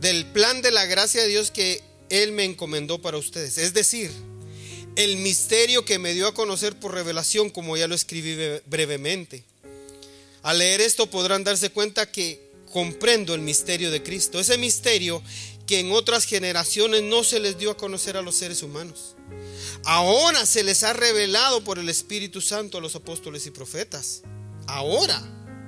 del 0.00 0.26
plan 0.26 0.60
de 0.60 0.70
la 0.70 0.84
gracia 0.84 1.22
de 1.22 1.28
Dios 1.28 1.50
que 1.50 1.82
Él 2.10 2.32
me 2.32 2.44
encomendó 2.44 3.00
para 3.00 3.16
ustedes. 3.16 3.56
Es 3.56 3.72
decir, 3.72 4.10
el 4.96 5.16
misterio 5.16 5.84
que 5.86 5.98
me 5.98 6.12
dio 6.12 6.26
a 6.26 6.34
conocer 6.34 6.78
por 6.78 6.92
revelación, 6.92 7.48
como 7.48 7.76
ya 7.76 7.88
lo 7.88 7.94
escribí 7.94 8.36
brevemente. 8.66 9.44
Al 10.42 10.58
leer 10.58 10.82
esto 10.82 11.08
podrán 11.08 11.44
darse 11.44 11.70
cuenta 11.70 12.10
que 12.10 12.49
comprendo 12.70 13.34
el 13.34 13.40
misterio 13.40 13.90
de 13.90 14.02
Cristo, 14.02 14.40
ese 14.40 14.56
misterio 14.56 15.22
que 15.66 15.80
en 15.80 15.92
otras 15.92 16.24
generaciones 16.24 17.02
no 17.02 17.22
se 17.22 17.40
les 17.40 17.58
dio 17.58 17.70
a 17.70 17.76
conocer 17.76 18.16
a 18.16 18.22
los 18.22 18.34
seres 18.34 18.62
humanos. 18.62 19.14
Ahora 19.84 20.46
se 20.46 20.64
les 20.64 20.82
ha 20.82 20.92
revelado 20.92 21.62
por 21.62 21.78
el 21.78 21.88
Espíritu 21.88 22.40
Santo 22.40 22.78
a 22.78 22.80
los 22.80 22.96
apóstoles 22.96 23.46
y 23.46 23.50
profetas. 23.50 24.22
Ahora, 24.66 25.22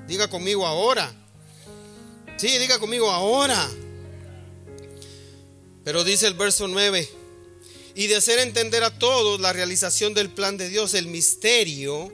diga 0.09 0.28
conmigo 0.28 0.66
ahora. 0.66 1.14
Sí, 2.37 2.59
diga 2.59 2.78
conmigo 2.78 3.11
ahora. 3.11 3.71
Pero 5.85 6.04
dice 6.04 6.26
el 6.26 6.35
verso 6.35 6.68
9, 6.68 7.09
y 7.94 8.06
de 8.06 8.16
hacer 8.16 8.38
entender 8.38 8.85
a 8.85 8.99
todos 8.99 9.40
la 9.40 9.52
realización 9.52 10.14
del 10.14 10.30
plan 10.30 10.56
de 10.56 10.68
Dios, 10.68 10.94
el 10.94 11.09
misterio 11.09 12.12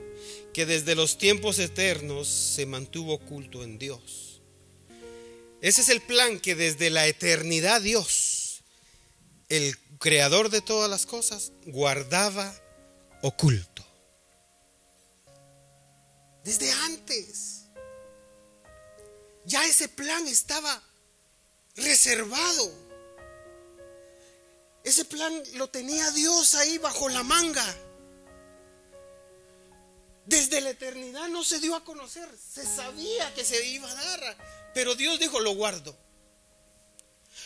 que 0.53 0.65
desde 0.65 0.95
los 0.95 1.17
tiempos 1.17 1.59
eternos 1.59 2.27
se 2.27 2.65
mantuvo 2.65 3.13
oculto 3.13 3.63
en 3.63 3.77
Dios 3.77 4.28
ese 5.61 5.81
es 5.81 5.89
el 5.89 6.01
plan 6.01 6.39
que 6.39 6.55
desde 6.55 6.89
la 6.89 7.07
eternidad 7.07 7.81
Dios, 7.81 8.63
el 9.49 9.77
creador 9.99 10.49
de 10.49 10.61
todas 10.61 10.89
las 10.89 11.05
cosas, 11.05 11.51
guardaba 11.65 12.53
oculto. 13.21 13.85
Desde 16.43 16.71
antes. 16.71 17.65
Ya 19.45 19.65
ese 19.65 19.87
plan 19.89 20.27
estaba 20.27 20.81
reservado. 21.75 22.71
Ese 24.83 25.05
plan 25.05 25.43
lo 25.55 25.69
tenía 25.69 26.09
Dios 26.11 26.55
ahí 26.55 26.77
bajo 26.77 27.09
la 27.09 27.23
manga. 27.23 27.65
Desde 30.29 30.61
la 30.61 30.69
eternidad 30.69 31.27
no 31.27 31.43
se 31.43 31.59
dio 31.59 31.75
a 31.75 31.83
conocer, 31.83 32.29
se 32.53 32.63
sabía 32.63 33.33
que 33.33 33.43
se 33.43 33.65
iba 33.65 33.89
a 33.89 33.95
dar, 33.95 34.37
pero 34.75 34.93
Dios 34.93 35.19
dijo, 35.19 35.39
lo 35.39 35.55
guardo. 35.55 35.97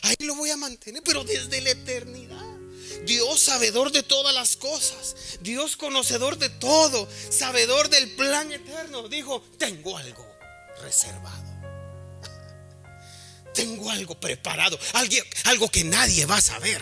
Ahí 0.01 0.17
lo 0.19 0.35
voy 0.35 0.49
a 0.49 0.57
mantener, 0.57 1.01
pero 1.01 1.23
desde 1.23 1.61
la 1.61 1.69
eternidad. 1.69 2.43
Dios 3.05 3.39
sabedor 3.39 3.93
de 3.93 4.03
todas 4.03 4.35
las 4.35 4.57
cosas, 4.57 5.15
Dios 5.39 5.77
conocedor 5.77 6.37
de 6.37 6.49
todo, 6.49 7.07
sabedor 7.29 7.87
del 7.87 8.11
plan 8.17 8.51
eterno, 8.51 9.07
dijo, 9.07 9.41
tengo 9.57 9.97
algo 9.97 10.27
reservado. 10.81 11.53
tengo 13.53 13.89
algo 13.91 14.19
preparado, 14.19 14.77
algo, 15.45 15.69
que 15.69 15.85
nadie 15.85 16.25
va 16.25 16.35
a 16.35 16.41
saber. 16.41 16.81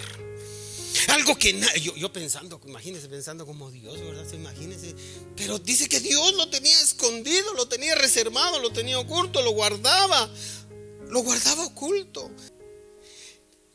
Algo 1.12 1.38
que 1.38 1.60
yo, 1.82 1.94
yo, 1.96 2.13
pensando, 2.13 2.62
imagínense 2.65 3.10
pensando 3.10 3.46
como 3.46 3.70
Dios, 3.70 4.00
¿verdad? 4.00 4.25
Imagínense. 4.34 4.96
Pero 5.36 5.60
dice 5.60 5.89
que 5.89 6.00
Dios 6.00 6.34
lo 6.36 6.50
tenía 6.50 6.80
escondido, 6.82 7.53
lo 7.53 7.68
tenía 7.68 7.96
reservado, 7.96 8.60
lo 8.60 8.72
tenía 8.72 8.98
oculto, 8.98 9.41
lo 9.41 9.51
guardaba. 9.51 10.30
Lo 11.10 11.20
guardaba 11.20 11.65
oculto. 11.65 12.32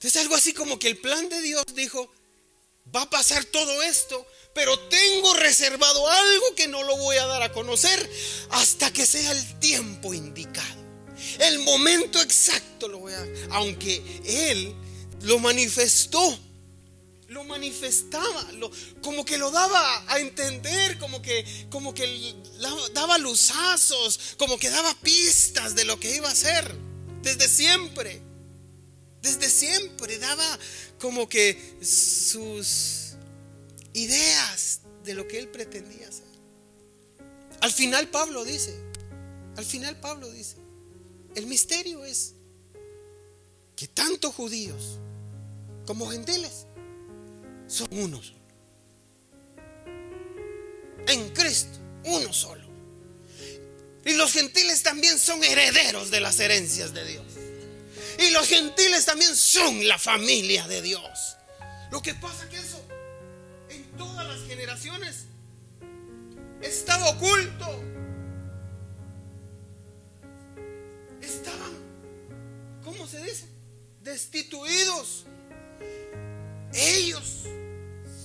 Es 0.00 0.16
algo 0.16 0.34
así 0.34 0.54
como 0.54 0.78
que 0.78 0.88
el 0.88 0.96
plan 0.96 1.28
de 1.28 1.42
Dios 1.42 1.64
dijo, 1.74 2.10
va 2.94 3.02
a 3.02 3.10
pasar 3.10 3.44
todo 3.44 3.82
esto, 3.82 4.26
pero 4.54 4.78
tengo 4.88 5.34
reservado 5.34 6.08
algo 6.08 6.54
que 6.54 6.68
no 6.68 6.84
lo 6.84 6.96
voy 6.96 7.16
a 7.16 7.26
dar 7.26 7.42
a 7.42 7.52
conocer 7.52 8.10
hasta 8.50 8.90
que 8.92 9.04
sea 9.04 9.32
el 9.32 9.60
tiempo 9.60 10.14
indicado. 10.14 10.82
El 11.40 11.58
momento 11.58 12.20
exacto 12.22 12.88
lo 12.88 13.00
voy 13.00 13.12
a... 13.12 13.26
Aunque 13.50 14.02
Él 14.24 14.74
lo 15.22 15.38
manifestó, 15.38 16.38
lo 17.28 17.44
manifestaba, 17.44 18.46
como 19.02 19.24
que 19.24 19.36
lo 19.36 19.50
daba 19.50 20.04
a 20.12 20.20
entender, 20.20 20.98
como 20.98 21.20
que, 21.20 21.44
como 21.70 21.92
que 21.92 22.34
daba 22.92 23.18
luzazos, 23.18 24.36
como 24.38 24.58
que 24.58 24.70
daba 24.70 24.94
pistas 25.00 25.74
de 25.74 25.84
lo 25.84 25.98
que 25.98 26.14
iba 26.14 26.28
a 26.28 26.32
hacer 26.32 26.74
desde 27.22 27.48
siempre. 27.48 28.22
Desde 29.22 29.50
siempre 29.50 30.18
daba 30.18 30.58
como 31.00 31.28
que 31.28 31.76
sus 31.82 33.14
ideas 33.92 34.80
de 35.04 35.14
lo 35.14 35.26
que 35.26 35.40
él 35.40 35.48
pretendía 35.48 36.08
hacer. 36.08 36.26
Al 37.60 37.72
final 37.72 38.08
Pablo 38.08 38.44
dice, 38.44 38.78
al 39.56 39.64
final 39.64 39.98
Pablo 39.98 40.30
dice, 40.30 40.56
el 41.34 41.46
misterio 41.46 42.04
es 42.04 42.34
que 43.74 43.88
tanto 43.88 44.30
judíos 44.30 44.98
como 45.86 46.08
gentiles 46.08 46.65
son 47.66 47.88
uno 47.90 48.22
solo. 48.22 48.36
En 51.08 51.30
Cristo, 51.30 51.78
uno 52.04 52.32
solo. 52.32 52.66
Y 54.04 54.14
los 54.14 54.32
gentiles 54.32 54.82
también 54.82 55.18
son 55.18 55.42
herederos 55.42 56.10
de 56.10 56.20
las 56.20 56.38
herencias 56.38 56.92
de 56.94 57.04
Dios. 57.04 57.24
Y 58.18 58.30
los 58.30 58.46
gentiles 58.46 59.04
también 59.04 59.34
son 59.34 59.86
la 59.86 59.98
familia 59.98 60.66
de 60.68 60.80
Dios. 60.80 61.36
Lo 61.90 62.00
que 62.02 62.14
pasa 62.14 62.44
es 62.44 62.50
que 62.50 62.58
eso 62.58 62.82
en 63.68 63.84
todas 63.96 64.26
las 64.26 64.48
generaciones 64.48 65.26
estaba 66.62 67.10
oculto. 67.10 67.82
Estaban, 71.20 71.72
¿cómo 72.84 73.06
se 73.06 73.22
dice? 73.22 73.46
Destituidos. 74.02 75.26
Ellos 76.76 77.44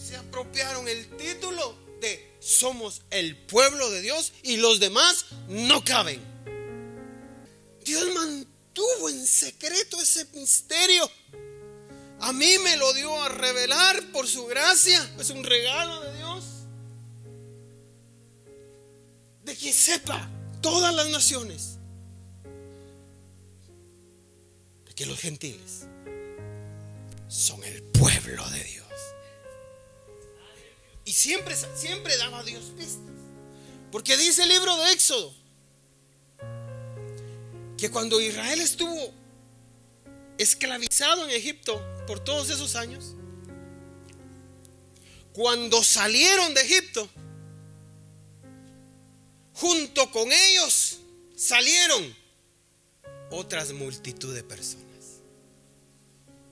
se 0.07 0.15
apropiaron 0.17 0.87
el 0.87 1.17
título 1.17 1.75
de 2.01 2.35
somos 2.39 3.01
el 3.09 3.37
pueblo 3.37 3.89
de 3.89 4.01
Dios 4.01 4.33
y 4.43 4.57
los 4.57 4.79
demás 4.79 5.25
no 5.47 5.83
caben. 5.83 6.21
Dios 7.83 8.05
mantuvo 8.13 8.51
tuvo 8.73 9.09
en 9.09 9.25
secreto 9.25 9.99
ese 10.01 10.25
misterio. 10.33 11.09
A 12.19 12.33
mí 12.33 12.57
me 12.63 12.77
lo 12.77 12.93
dio 12.93 13.21
a 13.21 13.29
revelar 13.29 14.11
por 14.11 14.27
su 14.27 14.45
gracia. 14.45 15.15
Es 15.19 15.29
un 15.29 15.43
regalo 15.43 16.01
de 16.01 16.17
Dios. 16.17 16.43
De 19.43 19.57
que 19.57 19.73
sepa 19.73 20.29
todas 20.61 20.93
las 20.93 21.09
naciones. 21.09 21.77
De 24.85 24.93
que 24.93 25.05
los 25.05 25.19
gentiles 25.19 25.87
son 27.31 27.63
el 27.63 27.81
pueblo 27.81 28.47
de 28.49 28.61
Dios. 28.61 28.87
Y 31.05 31.13
siempre, 31.13 31.55
siempre 31.75 32.17
daba 32.17 32.39
a 32.39 32.43
Dios 32.43 32.73
pistas. 32.77 32.99
Porque 33.89 34.17
dice 34.17 34.43
el 34.43 34.49
libro 34.49 34.75
de 34.77 34.91
Éxodo 34.91 35.33
que 37.77 37.89
cuando 37.89 38.19
Israel 38.19 38.59
estuvo 38.59 39.13
esclavizado 40.37 41.23
en 41.23 41.31
Egipto 41.31 41.81
por 42.05 42.19
todos 42.19 42.49
esos 42.49 42.75
años, 42.75 43.15
cuando 45.31 45.81
salieron 45.83 46.53
de 46.53 46.61
Egipto, 46.61 47.09
junto 49.53 50.11
con 50.11 50.29
ellos 50.31 50.99
salieron 51.35 52.13
otras 53.29 53.71
multitud 53.71 54.35
de 54.35 54.43
personas. 54.43 54.90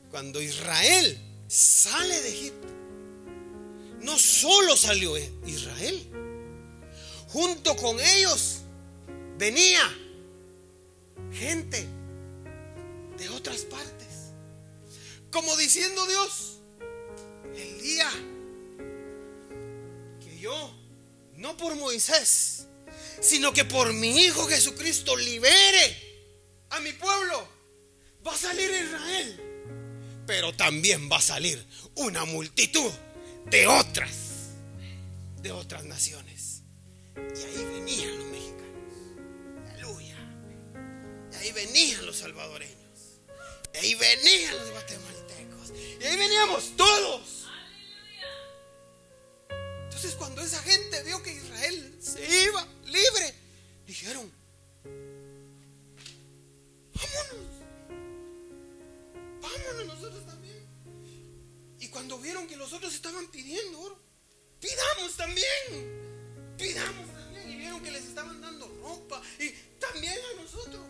Cuando 0.09 0.41
Israel 0.41 1.19
sale 1.47 2.21
de 2.21 2.29
Egipto, 2.29 2.67
no 4.01 4.17
solo 4.17 4.75
salió 4.75 5.15
Israel, 5.45 6.07
junto 7.27 7.75
con 7.75 7.99
ellos 7.99 8.61
venía 9.37 9.81
gente 11.31 11.85
de 13.17 13.29
otras 13.29 13.61
partes. 13.61 14.07
Como 15.31 15.55
diciendo 15.57 16.05
Dios, 16.07 16.57
el 17.55 17.81
día 17.81 18.09
que 20.23 20.39
yo, 20.39 20.75
no 21.35 21.55
por 21.55 21.75
Moisés, 21.75 22.65
sino 23.21 23.53
que 23.53 23.65
por 23.65 23.93
mi 23.93 24.17
Hijo 24.23 24.47
Jesucristo 24.47 25.15
libere 25.15 26.25
a 26.71 26.79
mi 26.79 26.93
pueblo, 26.93 27.47
va 28.25 28.33
a 28.33 28.37
salir 28.37 28.71
Israel. 28.71 29.48
Pero 30.29 30.53
también 30.53 31.09
va 31.11 31.17
a 31.17 31.21
salir 31.21 31.65
una 31.95 32.23
multitud 32.23 32.91
de 33.47 33.65
otras, 33.65 34.51
de 35.41 35.51
otras 35.51 35.85
naciones. 35.85 36.61
Y 37.15 37.43
ahí 37.45 37.65
venían 37.65 38.19
los 38.19 38.29
ahí 41.39 41.51
venían 41.51 42.05
los 42.05 42.17
salvadoreños. 42.17 42.77
Y 43.73 43.77
ahí 43.77 43.95
venían 43.95 44.55
los 44.55 44.69
guatemaltecos. 44.69 45.73
Y 45.99 46.05
ahí 46.05 46.15
veníamos 46.15 46.77
todos. 46.77 47.47
Entonces 49.85 50.13
cuando 50.13 50.43
esa 50.43 50.61
gente 50.61 51.01
vio 51.05 51.23
que 51.23 51.33
Israel 51.33 51.97
se 51.99 52.43
iba 52.43 52.67
libre, 52.85 53.33
dijeron, 53.87 54.31
otros 62.89 62.95
estaban 62.95 63.27
pidiendo 63.27 63.79
oro, 63.79 63.99
pidamos 64.59 65.15
también. 65.15 66.55
Pidamos 66.57 67.07
también. 67.13 67.51
Y 67.51 67.55
vieron 67.57 67.83
que 67.83 67.91
les 67.91 68.03
estaban 68.03 68.41
dando 68.41 68.67
ropa. 68.81 69.21
Y 69.39 69.51
también 69.79 70.17
a 70.33 70.41
nosotros. 70.41 70.81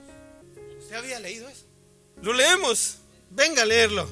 ¿Usted 0.80 0.96
había 0.96 1.20
leído 1.20 1.50
eso? 1.50 1.66
Lo 2.22 2.34
leemos. 2.34 2.98
Venga 3.32 3.64
a 3.64 3.66
leerlo. 3.66 4.10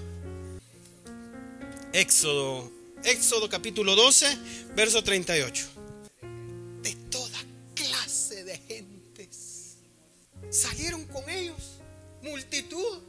Éxodo, 1.93 2.69
Éxodo 3.03 3.49
capítulo 3.49 3.95
12, 3.95 4.37
verso 4.75 5.03
38. 5.03 5.67
De 6.81 6.93
toda 7.09 7.39
clase 7.73 8.43
de 8.43 8.57
gentes. 8.57 9.77
Salieron 10.49 11.05
con 11.05 11.27
ellos 11.29 11.79
multitud 12.21 13.01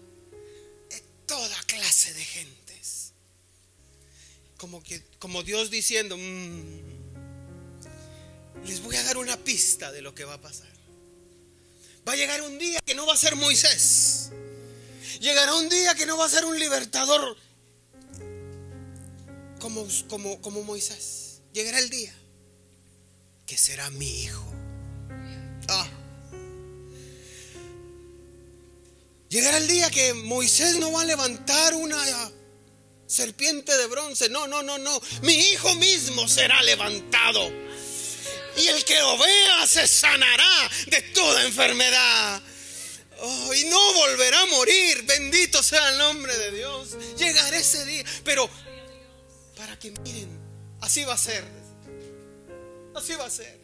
de 0.88 1.03
toda 1.27 1.57
clase 1.67 2.14
de 2.14 2.25
gentes. 2.25 2.67
Como 4.59 4.83
que 4.83 5.03
como 5.18 5.42
Dios 5.42 5.71
diciendo, 5.71 6.18
mm, 6.18 6.99
les 8.66 8.83
voy 8.83 8.97
a 8.97 9.03
dar 9.05 9.16
una 9.16 9.37
pista 9.38 9.90
de 9.92 10.03
lo 10.03 10.14
que 10.14 10.25
va 10.25 10.35
a 10.35 10.40
pasar. 10.40 10.68
Va 12.07 12.12
a 12.12 12.16
llegar 12.16 12.42
un 12.42 12.59
día 12.59 12.81
que 12.85 12.94
no 12.94 13.07
va 13.07 13.14
a 13.14 13.16
ser 13.16 13.37
Moisés. 13.37 14.31
Llegará 15.21 15.55
un 15.55 15.68
día 15.68 15.94
que 15.94 16.05
no 16.07 16.18
va 16.18 16.27
a 16.27 16.29
ser 16.29 16.44
un 16.44 16.59
libertador 16.59 17.37
como, 19.59 19.87
como, 20.09 20.40
como 20.40 20.62
Moisés. 20.62 21.40
Llegará 21.53 21.79
el 21.79 21.90
día 21.90 22.14
que 23.47 23.57
será 23.57 23.88
mi 23.90 24.23
hijo. 24.23 24.44
Ah. 25.68 25.88
Llegará 29.29 29.59
el 29.59 29.68
día 29.68 29.90
que 29.90 30.14
Moisés 30.14 30.77
no 30.77 30.92
va 30.92 31.03
a 31.03 31.05
levantar 31.05 31.75
una 31.75 32.03
serpiente 33.09 33.77
de 33.77 33.87
bronce. 33.87 34.29
No, 34.29 34.47
no, 34.47 34.62
no, 34.62 34.79
no. 34.79 35.01
Mi 35.23 35.35
hijo 35.35 35.75
mismo 35.75 36.29
será 36.29 36.62
levantado 36.62 37.51
y 38.59 38.66
el 38.66 38.85
que 38.85 38.99
lo 38.99 39.16
vea 39.18 39.66
se 39.66 39.87
sanará 39.87 40.71
de 40.87 41.01
toda 41.14 41.44
enfermedad. 41.44 42.42
Oh, 43.21 43.55
y 43.55 43.64
no 43.64 43.92
volverá 43.94 44.42
a 44.42 44.47
morir. 44.47 45.03
Bendito 45.03 45.62
sea 45.62 45.90
el 45.90 45.99
nombre 45.99 46.37
de 46.37 46.51
Dios. 46.53 46.97
Llegará 47.16 47.57
ese 47.57 47.85
día. 47.85 48.05
Pero 48.25 48.49
para 49.57 49.79
que 49.79 49.90
miren, 49.90 50.29
así 50.81 51.05
va 51.05 51.14
a 51.14 51.18
ser. 51.18 51.44
Así 52.94 53.14
va 53.14 53.27
a 53.27 53.31
ser. 53.31 53.59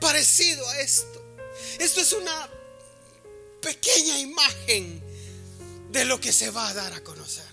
Parecido 0.00 0.68
a 0.68 0.80
esto. 0.80 1.20
Esto 1.78 2.00
es 2.00 2.12
una 2.12 2.48
pequeña 3.60 4.18
imagen 4.18 5.02
de 5.90 6.04
lo 6.04 6.20
que 6.20 6.32
se 6.32 6.50
va 6.50 6.68
a 6.68 6.74
dar 6.74 6.92
a 6.92 7.02
conocer. 7.02 7.51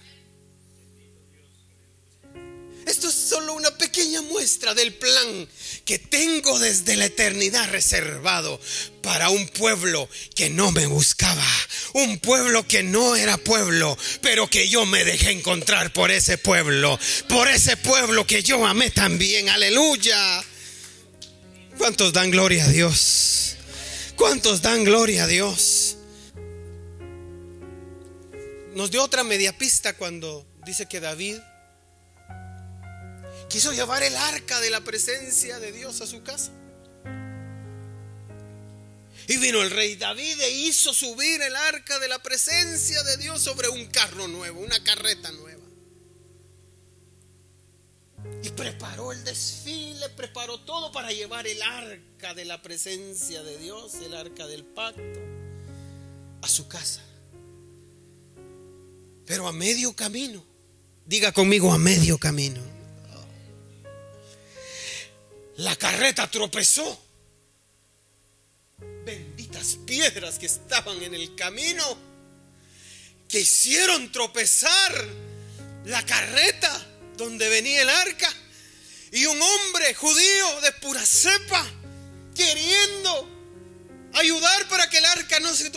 Esto 3.00 3.12
es 3.12 3.30
solo 3.30 3.54
una 3.54 3.72
pequeña 3.78 4.22
muestra 4.24 4.74
del 4.74 4.94
plan 4.94 5.48
que 5.86 6.00
tengo 6.00 6.60
desde 6.60 6.98
la 6.98 7.06
eternidad 7.06 7.70
reservado 7.70 8.60
para 9.02 9.30
un 9.30 9.48
pueblo 9.48 10.10
que 10.36 10.50
no 10.50 10.74
me 10.74 10.86
buscaba, 10.86 11.48
un 11.94 12.20
pueblo 12.20 12.68
que 12.68 12.84
no 12.84 13.16
era 13.16 13.38
pueblo, 13.38 13.98
pero 14.22 14.50
que 14.50 14.68
yo 14.68 14.86
me 14.86 15.06
dejé 15.06 15.32
encontrar 15.32 15.94
por 15.94 16.12
ese 16.12 16.38
pueblo, 16.38 17.00
por 17.30 17.48
ese 17.48 17.78
pueblo 17.78 18.28
que 18.28 18.44
yo 18.44 18.68
amé 18.68 18.92
también, 18.92 19.48
aleluya. 19.48 20.44
¿Cuántos 21.78 22.12
dan 22.12 22.32
gloria 22.32 22.66
a 22.66 22.68
Dios? 22.68 23.56
¿Cuántos 24.18 24.62
dan 24.62 24.84
gloria 24.84 25.24
a 25.24 25.28
Dios? 25.28 25.96
Nos 28.76 28.92
dio 28.92 29.02
otra 29.02 29.24
media 29.24 29.58
pista 29.58 29.94
cuando 29.94 30.46
dice 30.66 30.86
que 30.86 31.00
David 31.00 31.38
quiso 33.50 33.74
llevar 33.74 34.04
el 34.04 34.16
arca 34.16 34.62
de 34.62 34.70
la 34.70 34.82
presencia 34.82 35.60
de 35.60 35.72
Dios 35.72 36.00
a 36.02 36.08
su 36.08 36.24
casa. 36.24 36.52
Y 39.28 39.38
vino 39.38 39.62
el 39.62 39.72
rey 39.72 39.96
David 39.96 40.40
e 40.40 40.52
hizo 40.52 40.94
subir 40.94 41.42
el 41.42 41.56
arca 41.56 42.00
de 42.00 42.08
la 42.08 42.20
presencia 42.20 43.04
de 43.04 43.18
Dios 43.18 43.42
sobre 43.42 43.68
un 43.70 43.86
carro 43.88 44.28
nuevo, 44.28 44.62
una 44.62 44.82
carreta 44.84 45.32
nueva. 45.32 45.62
Y 48.44 48.50
preparó 48.50 49.12
el 49.12 49.24
desfile, 49.24 50.10
preparó 50.10 50.60
todo 50.62 50.92
para 50.92 51.12
llevar 51.12 51.46
el 51.46 51.62
arca 51.62 52.34
de 52.34 52.46
la 52.46 52.62
presencia 52.62 53.44
de 53.44 53.58
Dios, 53.58 53.96
el 53.96 54.16
arca 54.16 54.48
del 54.48 54.64
pacto, 54.64 55.20
a 56.42 56.48
su 56.48 56.68
casa. 56.68 57.04
Pero 59.26 59.48
a 59.48 59.52
medio 59.52 59.96
camino, 59.96 60.44
diga 61.06 61.32
conmigo 61.32 61.72
a 61.72 61.78
medio 61.78 62.18
camino 62.18 62.79
la 65.60 65.76
carreta 65.76 66.30
tropezó. 66.30 67.06
Benditas 69.06 69.78
piedras 69.86 70.40
que 70.40 70.46
estaban 70.46 71.02
en 71.04 71.14
el 71.14 71.36
camino, 71.36 71.84
que 73.28 73.42
hicieron 73.42 74.12
tropezar 74.12 75.08
la 75.86 76.06
carreta 76.06 76.88
donde 77.18 77.50
venía 77.50 77.82
el 77.82 77.90
arca. 77.90 78.34
Y 79.12 79.26
un 79.26 79.42
hombre 79.42 79.94
judío 79.96 80.62
de 80.62 80.72
pura 80.74 81.06
cepa, 81.06 81.66
queriendo 82.36 83.28
ayudar 84.14 84.68
para 84.70 84.90
que 84.90 85.00
el 85.00 85.06
arca 85.06 85.40
no 85.42 85.54
se 85.54 85.72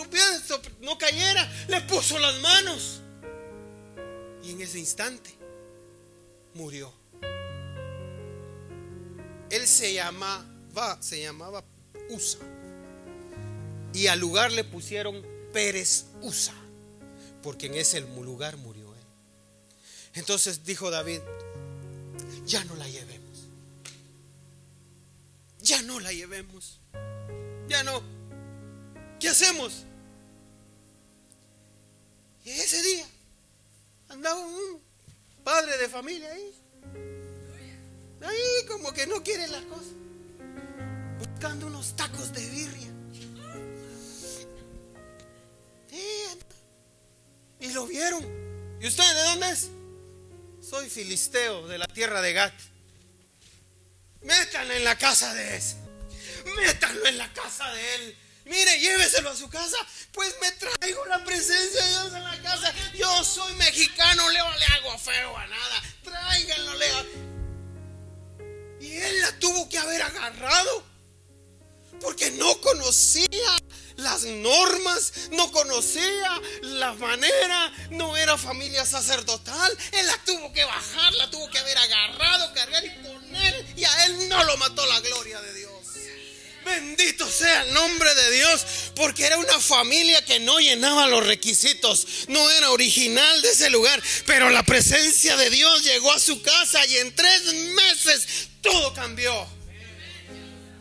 no 0.80 0.96
cayera, 0.96 1.50
le 1.66 1.80
puso 1.82 2.18
las 2.20 2.38
manos. 2.40 3.00
Y 4.44 4.52
en 4.52 4.60
ese 4.60 4.78
instante 4.78 5.34
murió. 6.54 7.01
Él 9.52 9.68
se 9.68 9.92
llamaba, 9.92 10.96
se 11.02 11.20
llamaba 11.20 11.62
Usa. 12.08 12.40
Y 13.92 14.06
al 14.06 14.18
lugar 14.18 14.50
le 14.50 14.64
pusieron 14.64 15.22
Pérez 15.52 16.06
Usa, 16.22 16.54
porque 17.42 17.66
en 17.66 17.74
ese 17.74 18.00
lugar 18.00 18.56
murió 18.56 18.94
él. 18.94 19.04
Entonces 20.14 20.64
dijo 20.64 20.90
David, 20.90 21.20
ya 22.46 22.64
no 22.64 22.76
la 22.76 22.88
llevemos. 22.88 23.48
Ya 25.60 25.82
no 25.82 26.00
la 26.00 26.14
llevemos. 26.14 26.80
Ya 27.68 27.84
no. 27.84 28.02
¿Qué 29.20 29.28
hacemos? 29.28 29.84
Y 32.42 32.50
ese 32.52 32.82
día 32.82 33.06
andaba 34.08 34.40
un 34.40 34.80
padre 35.44 35.76
de 35.76 35.90
familia 35.90 36.32
ahí 36.32 36.61
Ahí 38.24 38.66
como 38.68 38.92
que 38.92 39.06
no 39.06 39.22
quiere 39.22 39.48
las 39.48 39.62
cosas. 39.62 39.92
Buscando 41.18 41.66
unos 41.66 41.96
tacos 41.96 42.32
de 42.32 42.46
birria. 42.48 42.92
y 47.62 47.72
lo 47.72 47.86
vieron. 47.86 48.24
¿Y 48.80 48.86
usted 48.88 49.04
de 49.14 49.22
dónde 49.22 49.50
es? 49.50 49.68
Soy 50.60 50.90
filisteo 50.90 51.68
de 51.68 51.78
la 51.78 51.86
tierra 51.86 52.20
de 52.20 52.32
Gat. 52.32 52.52
Métanlo 54.22 54.74
en 54.74 54.84
la 54.84 54.98
casa 54.98 55.32
de 55.34 55.56
ese. 55.56 55.76
Métanlo 56.56 57.06
en 57.06 57.18
la 57.18 57.32
casa 57.32 57.70
de 57.70 57.94
él. 57.94 58.18
Mire, 58.46 58.80
lléveselo 58.80 59.30
a 59.30 59.36
su 59.36 59.48
casa. 59.48 59.76
Pues 60.12 60.34
me 60.40 60.50
traigo 60.52 61.06
la 61.06 61.24
presencia 61.24 61.84
de 61.84 61.90
Dios 61.90 62.14
en 62.14 62.24
la 62.24 62.42
casa. 62.42 62.72
Yo 62.94 63.24
soy 63.24 63.54
mexicano, 63.54 64.28
le, 64.30 64.38
le 64.38 64.64
hago 64.66 64.98
feo 64.98 65.36
a 65.36 65.46
nada. 65.46 65.82
Tráiganlo, 66.02 66.74
le 66.74 67.31
él 68.96 69.20
la 69.20 69.38
tuvo 69.38 69.68
que 69.68 69.78
haber 69.78 70.02
agarrado. 70.02 70.84
Porque 72.00 72.30
no 72.32 72.60
conocía 72.60 73.28
las 73.96 74.24
normas, 74.24 75.12
no 75.30 75.52
conocía 75.52 76.40
la 76.62 76.92
manera, 76.94 77.72
no 77.90 78.16
era 78.16 78.36
familia 78.36 78.84
sacerdotal. 78.84 79.78
Él 79.92 80.06
la 80.06 80.18
tuvo 80.24 80.52
que 80.52 80.64
bajar, 80.64 81.12
la 81.14 81.30
tuvo 81.30 81.48
que 81.50 81.58
haber 81.58 81.78
agarrado, 81.78 82.52
cargar 82.54 82.84
y 82.84 82.90
poner. 82.90 83.66
Y 83.76 83.84
a 83.84 84.06
él 84.06 84.28
no 84.28 84.42
lo 84.44 84.56
mató 84.56 84.84
la 84.86 85.00
gloria 85.00 85.40
de 85.40 85.54
Dios. 85.54 85.72
Bendito 86.64 87.28
sea 87.28 87.62
el 87.62 87.72
nombre 87.72 88.14
de 88.14 88.30
Dios, 88.30 88.64
porque 88.94 89.24
era 89.24 89.36
una 89.36 89.58
familia 89.58 90.24
que 90.24 90.38
no 90.38 90.60
llenaba 90.60 91.08
los 91.08 91.26
requisitos, 91.26 92.06
no 92.28 92.48
era 92.52 92.70
original 92.70 93.42
de 93.42 93.50
ese 93.50 93.68
lugar, 93.68 94.00
pero 94.26 94.48
la 94.50 94.62
presencia 94.62 95.36
de 95.36 95.50
Dios 95.50 95.82
llegó 95.82 96.12
a 96.12 96.20
su 96.20 96.40
casa 96.40 96.86
y 96.86 96.98
en 96.98 97.14
tres 97.16 97.42
meses 97.74 98.48
todo 98.62 98.94
cambió. 98.94 99.46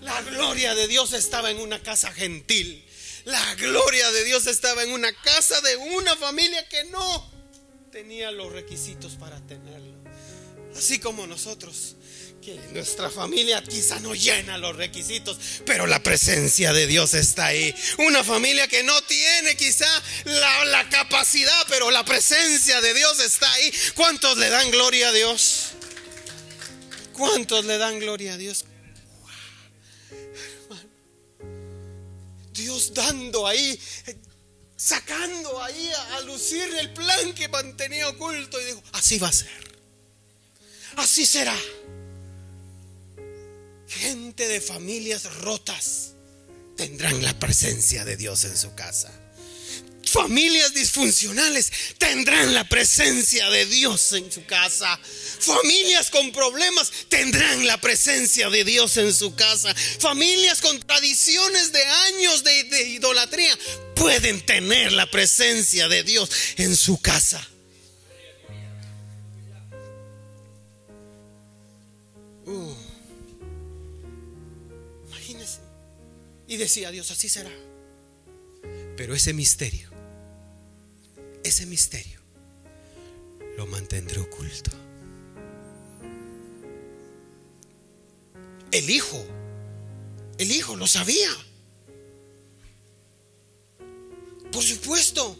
La 0.02 0.22
gloria 0.22 0.74
de 0.74 0.88
Dios 0.88 1.14
estaba 1.14 1.52
en 1.52 1.60
una 1.60 1.82
casa 1.84 2.12
gentil. 2.14 2.86
La 3.26 3.56
gloria 3.56 4.12
de 4.12 4.24
Dios 4.24 4.48
estaba 4.48 4.84
en 4.84 4.92
una 4.92 5.14
casa 5.14 5.60
de 5.62 5.76
una 5.78 6.16
familia 6.16 6.68
que 6.70 6.86
no 6.86 7.32
tenía 7.92 8.32
los 8.32 8.52
requisitos 8.52 9.14
para 9.14 9.40
tenerlo. 9.42 9.92
Así 10.76 11.00
como 11.00 11.28
nosotros 11.28 11.96
que 12.42 12.56
nuestra 12.74 13.12
familia 13.12 13.62
quizá 13.62 14.00
no 14.00 14.16
llena 14.16 14.58
los 14.58 14.76
requisitos, 14.76 15.38
pero 15.64 15.86
la 15.86 16.02
presencia 16.02 16.74
de 16.74 16.88
Dios 16.88 17.14
está 17.14 17.48
ahí. 17.48 17.76
Una 18.00 18.24
familia 18.24 18.68
que 18.68 18.82
no 18.82 19.00
tiene 19.04 19.56
quizá 19.56 19.86
la, 20.26 20.66
la, 20.66 20.90
capacidad, 20.90 21.66
pero 21.70 21.92
la 21.92 22.04
presencia 22.04 22.82
de 22.82 22.96
Dios 22.96 23.20
está 23.20 23.52
ahí. 23.54 23.72
¿Cuántos 23.94 24.38
le 24.38 24.50
dan 24.50 24.72
gloria 24.72 25.10
a 25.10 25.12
Dios? 25.12 25.74
¿Cuántos 27.14 27.66
le 27.66 27.78
dan 27.78 28.00
gloria 28.00 28.34
a 28.34 28.38
Dios? 28.38 28.66
Dios 32.54 32.94
dando 32.94 33.48
ahí, 33.48 33.80
sacando 34.76 35.62
ahí 35.64 35.90
a, 35.90 36.16
a 36.18 36.22
lucir 36.22 36.64
el 36.80 36.94
plan 36.94 37.34
que 37.34 37.48
mantenía 37.48 38.10
oculto 38.10 38.62
y 38.62 38.66
dijo, 38.66 38.84
así 38.94 39.18
va 39.18 39.30
a 39.30 39.34
ser. 39.34 39.50
Así 40.98 41.26
será 41.26 41.58
gente 43.92 44.48
de 44.48 44.62
familias 44.62 45.36
rotas 45.42 46.14
tendrán 46.78 47.22
la 47.22 47.38
presencia 47.38 48.06
de 48.06 48.18
Dios 48.18 48.44
en 48.46 48.58
su 48.58 48.74
casa. 48.74 49.12
Familias 50.12 50.74
disfuncionales 50.74 51.72
tendrán 51.98 52.54
la 52.54 52.68
presencia 52.68 53.50
de 53.50 53.66
Dios 53.66 54.12
en 54.12 54.30
su 54.30 54.46
casa. 54.46 55.00
Familias 55.40 56.10
con 56.10 56.34
problemas 56.34 56.92
tendrán 57.08 57.66
la 57.66 57.80
presencia 57.80 58.50
de 58.50 58.66
Dios 58.66 58.98
en 58.98 59.14
su 59.14 59.36
casa. 59.36 59.74
Familias 60.00 60.60
con 60.60 60.80
tradiciones 60.82 61.72
de 61.72 61.86
años 61.86 62.44
de, 62.44 62.90
idolatría 62.90 63.58
pueden 63.96 64.46
tener 64.46 64.92
la 64.92 65.10
presencia 65.10 65.88
de 65.88 66.04
Dios 66.04 66.30
en 66.58 66.76
su 66.76 67.00
casa. 67.02 67.48
Uh. 72.46 72.76
Y 76.48 76.58
decía 76.58 76.92
Dios, 76.92 77.10
así 77.12 77.30
será. 77.30 77.50
Pero 78.98 79.16
ese 79.16 79.32
misterio, 79.32 79.91
ese 81.44 81.66
misterio, 81.66 82.20
lo 83.58 83.66
mantendré 83.68 84.20
oculto. 84.20 84.72
El 88.72 88.90
hijo, 88.90 89.24
el 90.38 90.52
hijo 90.52 90.76
lo 90.76 90.88
sabía. 90.88 91.30
Por 94.52 94.64
supuesto, 94.64 95.38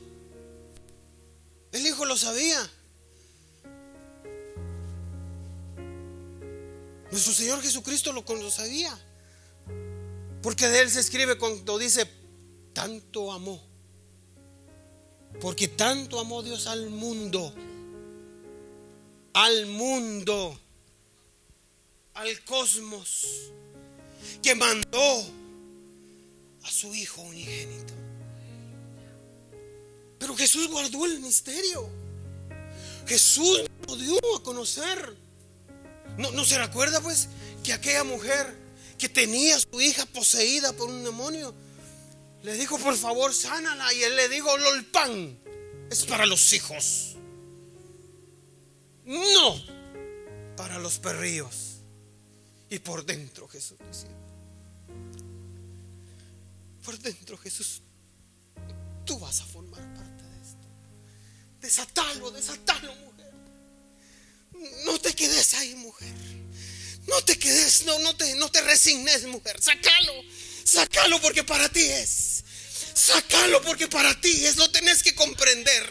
el 1.72 1.86
hijo 1.86 2.06
lo 2.06 2.18
sabía. 2.18 2.70
Nuestro 7.12 7.34
Señor 7.34 7.62
Jesucristo 7.62 8.14
lo, 8.14 8.24
lo 8.28 8.52
sabía. 8.52 8.98
Porque 10.42 10.68
de 10.68 10.82
él 10.82 10.90
se 10.90 11.00
escribe 11.00 11.38
cuando 11.38 11.78
dice, 11.78 12.10
tanto 12.74 13.32
amó 13.32 13.71
Porque 15.40 15.68
tanto 15.68 16.20
amó 16.20 16.44
Dios 16.44 16.68
al 16.68 16.90
mundo, 16.90 17.54
al 19.34 19.66
mundo, 19.68 20.60
al 22.14 22.44
cosmos, 22.44 23.52
que 24.42 24.56
mandó 24.56 25.26
a 26.64 26.72
su 26.72 26.94
Hijo 26.94 27.22
unigénito. 27.22 27.94
Pero 30.20 30.36
Jesús 30.36 30.68
guardó 30.68 31.06
el 31.06 31.20
misterio. 31.20 31.90
Jesús 33.08 33.64
lo 33.88 33.96
dio 33.96 34.20
a 34.38 34.44
conocer. 34.44 35.18
¿No, 36.18 36.32
¿No 36.32 36.46
se 36.46 36.60
recuerda 36.60 37.02
pues 37.02 37.28
que 37.64 37.74
aquella 37.74 38.04
mujer 38.04 38.56
que 39.00 39.10
tenía 39.10 39.56
a 39.56 39.60
su 39.60 39.82
hija 39.82 40.06
poseída 40.06 40.74
por 40.74 40.90
un 40.90 41.04
demonio 41.04 41.56
le 42.44 42.54
dijo, 42.56 42.78
por 42.80 42.96
favor, 42.96 43.34
sánala? 43.34 43.94
Y 43.94 44.04
él 44.04 44.16
le 44.16 44.30
dijo, 44.30 44.56
el 44.56 44.86
pan 44.86 45.40
es 45.90 46.06
para 46.06 46.26
los 46.26 46.54
hijos. 46.54 47.16
No 49.06 49.82
para 50.56 50.78
los 50.80 51.00
perrillos. 51.00 51.78
Y 52.70 52.80
por 52.80 53.06
dentro 53.06 53.48
Jesús 53.48 53.78
por 56.84 56.98
dentro 57.00 57.38
Jesús, 57.38 57.82
tú 59.06 59.18
vas 59.20 59.40
a 59.42 59.46
formar 59.46 59.82
parte 59.94 60.24
de 60.24 60.42
esto. 60.42 60.68
Desatalo, 61.62 62.32
desatalo, 62.32 62.94
mujer. 62.96 63.32
No 64.86 65.00
te 65.00 65.14
quedes 65.14 65.54
ahí, 65.56 65.76
mujer. 65.76 66.14
No 67.08 67.24
te 67.24 67.38
quedes, 67.38 67.86
no, 67.86 67.98
no 68.00 68.16
te, 68.16 68.36
no 68.36 68.50
te 68.50 68.62
resignes, 68.62 69.26
mujer. 69.26 69.62
Sácalo, 69.62 70.14
sácalo 70.64 71.20
porque 71.22 71.44
para 71.44 71.70
ti 71.70 71.84
es. 71.84 72.44
Sácalo 72.94 73.62
porque 73.62 73.88
para 73.88 74.20
ti 74.20 74.46
es. 74.46 74.58
Lo 74.58 74.70
tenés 74.72 75.04
que 75.04 75.16
comprender. 75.16 75.88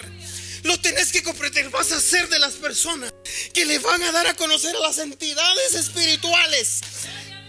Lo 0.62 0.78
tenés 0.80 1.12
que 1.12 1.22
comprender. 1.22 1.70
Vas 1.70 1.92
a 1.92 2.00
ser 2.00 2.28
de 2.28 2.38
las 2.38 2.54
personas 2.54 3.12
que 3.52 3.64
le 3.64 3.78
van 3.78 4.02
a 4.02 4.12
dar 4.12 4.26
a 4.26 4.34
conocer 4.34 4.74
a 4.76 4.80
las 4.80 4.98
entidades 4.98 5.74
espirituales 5.74 6.80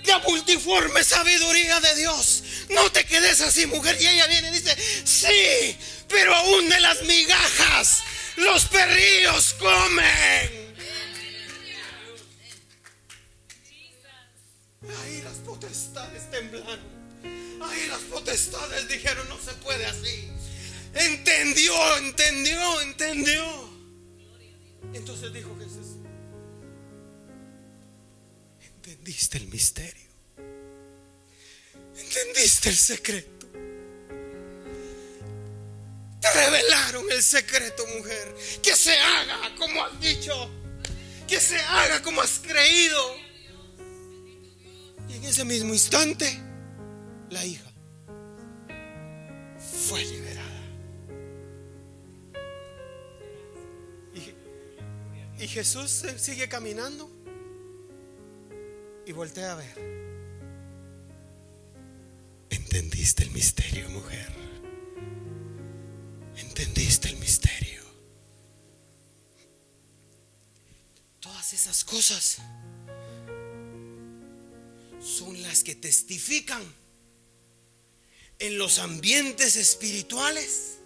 la 0.06 0.20
multiforme 0.20 1.04
sabiduría 1.04 1.80
de 1.80 1.96
Dios. 1.96 2.44
No 2.70 2.92
te 2.92 3.06
quedes 3.06 3.42
así, 3.42 3.66
mujer. 3.66 3.98
Y 4.02 4.08
ella 4.08 4.28
viene 4.28 4.50
y 4.50 4.52
dice, 4.52 4.76
sí, 5.04 5.78
pero 6.08 6.36
aún 6.36 6.70
de 6.70 6.80
las 6.80 7.02
migajas 7.04 8.04
los 8.38 8.66
perrillos 8.66 9.54
comen. 9.54 10.62
Ahí 15.04 15.22
las 15.24 15.38
potestades 15.46 16.30
temblaron. 16.32 17.01
Ahí 17.63 17.88
las 17.88 18.02
potestades 18.02 18.88
dijeron, 18.88 19.28
no 19.30 19.38
se 19.39 19.54
puede 19.56 19.86
así. 19.86 20.30
Entendió, 20.93 21.97
entendió, 21.97 22.82
entendió. 22.82 23.69
Entonces 24.93 25.32
dijo 25.32 25.56
Jesús, 25.60 25.97
entendiste 28.60 29.38
el 29.38 29.47
misterio. 29.47 30.12
Entendiste 31.95 32.69
el 32.69 32.76
secreto. 32.76 33.47
Te 36.19 36.32
revelaron 36.34 37.10
el 37.12 37.24
secreto, 37.24 37.86
mujer. 37.97 38.36
Que 38.62 38.76
se 38.76 38.97
haga 38.97 39.56
como 39.56 39.84
has 39.84 40.00
dicho. 40.00 40.50
Que 41.28 41.39
se 41.39 41.58
haga 41.58 42.02
como 42.02 42.21
has 42.21 42.39
creído. 42.39 43.15
Y 45.10 45.15
en 45.15 45.24
ese 45.24 45.45
mismo 45.45 45.74
instante, 45.74 46.39
la 47.32 47.46
hija 47.46 47.72
fue 49.58 50.04
liberada. 50.06 50.48
Y, 55.39 55.48
Jesús 55.48 56.06
sigue 56.17 56.48
caminando 56.48 57.10
y 59.06 59.12
voltea 59.12 59.54
a 59.54 59.56
ver. 59.56 59.91
Entendiste 62.50 63.24
el 63.24 63.32
misterio, 63.32 63.89
mujer. 63.89 64.32
Entendiste 66.38 67.10
el 67.10 67.17
misterio. 67.17 67.82
Todas 71.20 71.54
esas 71.54 71.84
cosas 71.84 72.38
son 75.00 75.41
las 75.41 75.63
que 75.63 75.76
testifican 75.76 76.62
en 78.42 78.58
los 78.58 78.80
ambientes 78.80 79.56
espirituales 79.56 80.78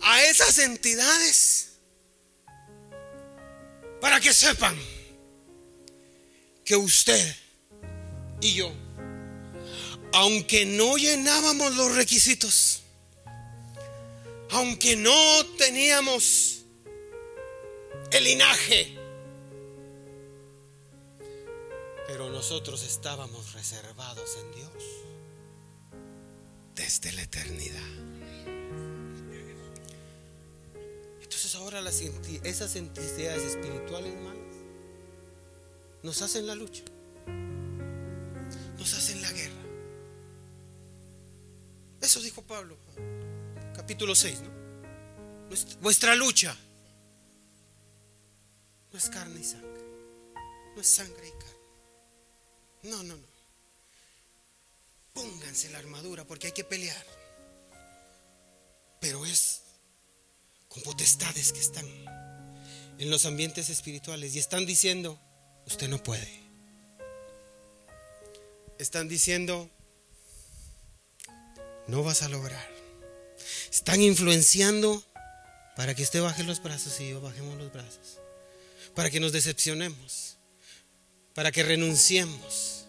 a 0.00 0.22
esas 0.24 0.58
entidades 0.58 1.72
para 4.00 4.20
que 4.20 4.32
sepan 4.32 4.76
que 6.64 6.76
usted 6.76 7.36
y 8.40 8.54
yo 8.54 8.72
aunque 10.14 10.64
no 10.64 10.96
llenábamos 10.96 11.74
los 11.74 11.96
requisitos, 11.96 12.82
aunque 14.50 14.94
no 14.94 15.44
teníamos 15.58 16.64
el 18.12 18.22
linaje, 18.22 18.96
pero 22.06 22.30
nosotros 22.30 22.84
estábamos 22.84 23.54
reservados 23.54 24.38
en 24.38 24.54
Dios 24.54 24.84
desde 26.74 27.12
la 27.12 27.22
eternidad. 27.22 27.82
Entonces 31.22 31.54
ahora 31.54 31.80
esas 32.44 32.76
entidades 32.76 33.42
espirituales 33.42 34.14
malas 34.20 34.54
nos 36.02 36.22
hacen 36.22 36.46
la 36.46 36.54
lucha, 36.54 36.82
nos 38.78 38.94
hacen 38.94 39.22
la 39.22 39.32
guerra. 39.32 39.54
Eso 42.00 42.20
dijo 42.20 42.42
Pablo, 42.42 42.76
capítulo 43.74 44.14
6, 44.14 44.42
¿no? 44.42 44.54
Vuestra 45.80 46.14
lucha 46.14 46.56
no 48.92 48.98
es 48.98 49.08
carne 49.08 49.40
y 49.40 49.44
sangre, 49.44 49.84
no 50.74 50.80
es 50.80 50.86
sangre 50.86 51.28
y 51.28 51.30
carne. 51.30 51.54
No, 52.84 53.02
no, 53.02 53.16
no. 53.16 53.33
Pónganse 55.14 55.70
la 55.70 55.78
armadura 55.78 56.24
porque 56.24 56.48
hay 56.48 56.52
que 56.52 56.64
pelear. 56.64 57.06
Pero 59.00 59.24
es 59.24 59.62
con 60.68 60.82
potestades 60.82 61.52
que 61.52 61.60
están 61.60 61.86
en 62.98 63.10
los 63.10 63.24
ambientes 63.24 63.70
espirituales 63.70 64.34
y 64.34 64.40
están 64.40 64.66
diciendo, 64.66 65.20
usted 65.66 65.88
no 65.88 66.02
puede. 66.02 66.42
Están 68.78 69.08
diciendo, 69.08 69.70
no 71.86 72.02
vas 72.02 72.22
a 72.22 72.28
lograr. 72.28 72.68
Están 73.70 74.02
influenciando 74.02 75.04
para 75.76 75.94
que 75.94 76.02
usted 76.02 76.22
baje 76.22 76.42
los 76.42 76.60
brazos 76.60 76.98
y 77.00 77.10
yo 77.10 77.20
bajemos 77.20 77.56
los 77.56 77.72
brazos. 77.72 78.18
Para 78.96 79.10
que 79.10 79.20
nos 79.20 79.30
decepcionemos. 79.30 80.38
Para 81.34 81.52
que 81.52 81.62
renunciemos. 81.62 82.83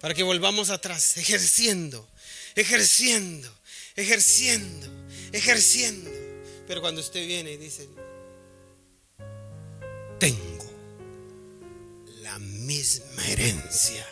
Para 0.00 0.14
que 0.14 0.22
volvamos 0.22 0.70
atrás, 0.70 1.16
ejerciendo, 1.18 2.08
ejerciendo, 2.54 3.52
ejerciendo, 3.96 4.88
ejerciendo. 5.32 6.10
Pero 6.66 6.80
cuando 6.80 7.00
usted 7.00 7.26
viene 7.26 7.52
y 7.52 7.56
dice, 7.58 7.88
tengo 10.18 10.70
la 12.22 12.38
misma 12.38 13.26
herencia 13.26 14.06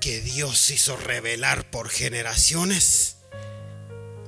que 0.00 0.20
Dios 0.20 0.70
hizo 0.70 0.96
revelar 0.96 1.70
por 1.70 1.88
generaciones 1.88 3.16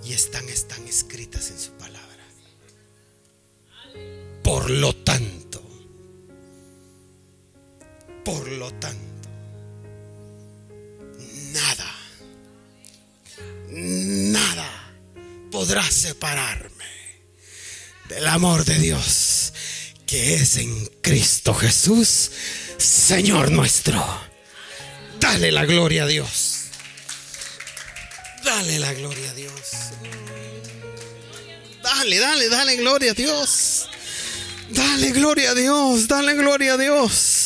y 0.05 0.13
están, 0.15 0.49
están 0.49 0.87
escritas 0.89 1.51
en 1.51 1.61
su 1.61 1.73
palabra. 1.73 2.03
Por 4.43 4.69
lo 4.69 4.95
tanto, 4.97 5.63
por 8.25 8.49
lo 8.49 8.73
tanto, 8.75 9.12
podrá 15.63 15.89
separarme 15.89 16.91
del 18.09 18.27
amor 18.27 18.65
de 18.65 18.81
Dios 18.81 19.53
que 20.07 20.35
es 20.35 20.57
en 20.57 20.87
Cristo 21.01 21.55
Jesús, 21.55 22.33
Señor 22.79 23.53
nuestro. 23.53 24.05
Dale 25.21 25.53
la 25.53 25.65
gloria 25.65 26.03
a 26.03 26.07
Dios. 26.09 26.63
Dale 28.45 28.81
la 28.81 28.93
gloria 28.93 29.31
a 29.31 29.35
Dios. 29.35 29.53
Dale, 31.81 32.19
dale, 32.19 32.49
dale 32.49 32.77
gloria 32.79 33.13
a 33.13 33.15
Dios. 33.15 33.87
Dale 34.69 35.13
gloria 35.13 35.53
a 35.53 35.55
Dios, 35.55 36.09
dale 36.09 36.35
gloria 36.35 36.75
a 36.75 36.77
Dios. 36.77 37.42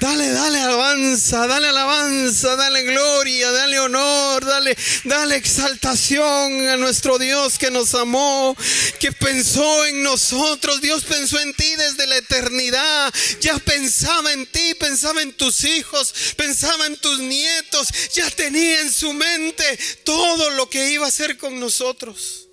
Dale, 0.00 0.30
dale 0.30 0.58
alabanza, 0.60 1.46
dale 1.46 1.68
alabanza, 1.68 2.56
dale 2.56 2.84
gloria, 2.84 3.50
dale 3.50 3.78
honor, 3.78 4.42
dale, 4.42 4.74
dale 5.04 5.36
exaltación 5.36 6.68
a 6.68 6.78
nuestro 6.78 7.18
Dios 7.18 7.58
que 7.58 7.70
nos 7.70 7.94
amó, 7.94 8.56
que 8.98 9.12
pensó 9.12 9.84
en 9.84 10.02
nosotros. 10.02 10.80
Dios 10.80 11.04
pensó 11.04 11.38
en 11.38 11.52
ti 11.52 11.76
desde 11.76 12.06
la 12.06 12.16
eternidad. 12.16 13.12
Ya 13.42 13.58
pensaba 13.58 14.32
en 14.32 14.46
ti, 14.46 14.72
pensaba 14.80 15.20
en 15.20 15.34
tus 15.34 15.64
hijos, 15.64 16.14
pensaba 16.34 16.86
en 16.86 16.96
tus 16.96 17.18
nietos. 17.18 17.88
Ya 18.14 18.30
tenía 18.30 18.80
en 18.80 18.90
su 18.90 19.12
mente 19.12 19.78
todo 20.02 20.48
lo 20.48 20.70
que 20.70 20.92
iba 20.92 21.04
a 21.04 21.08
hacer 21.08 21.36
con 21.36 21.60
nosotros. 21.60 22.48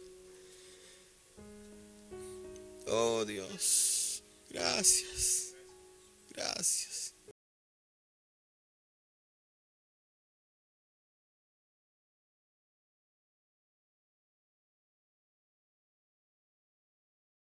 Oh 2.87 3.23
Dios, 3.23 4.21
gracias, 4.49 5.53
gracias. 6.29 6.86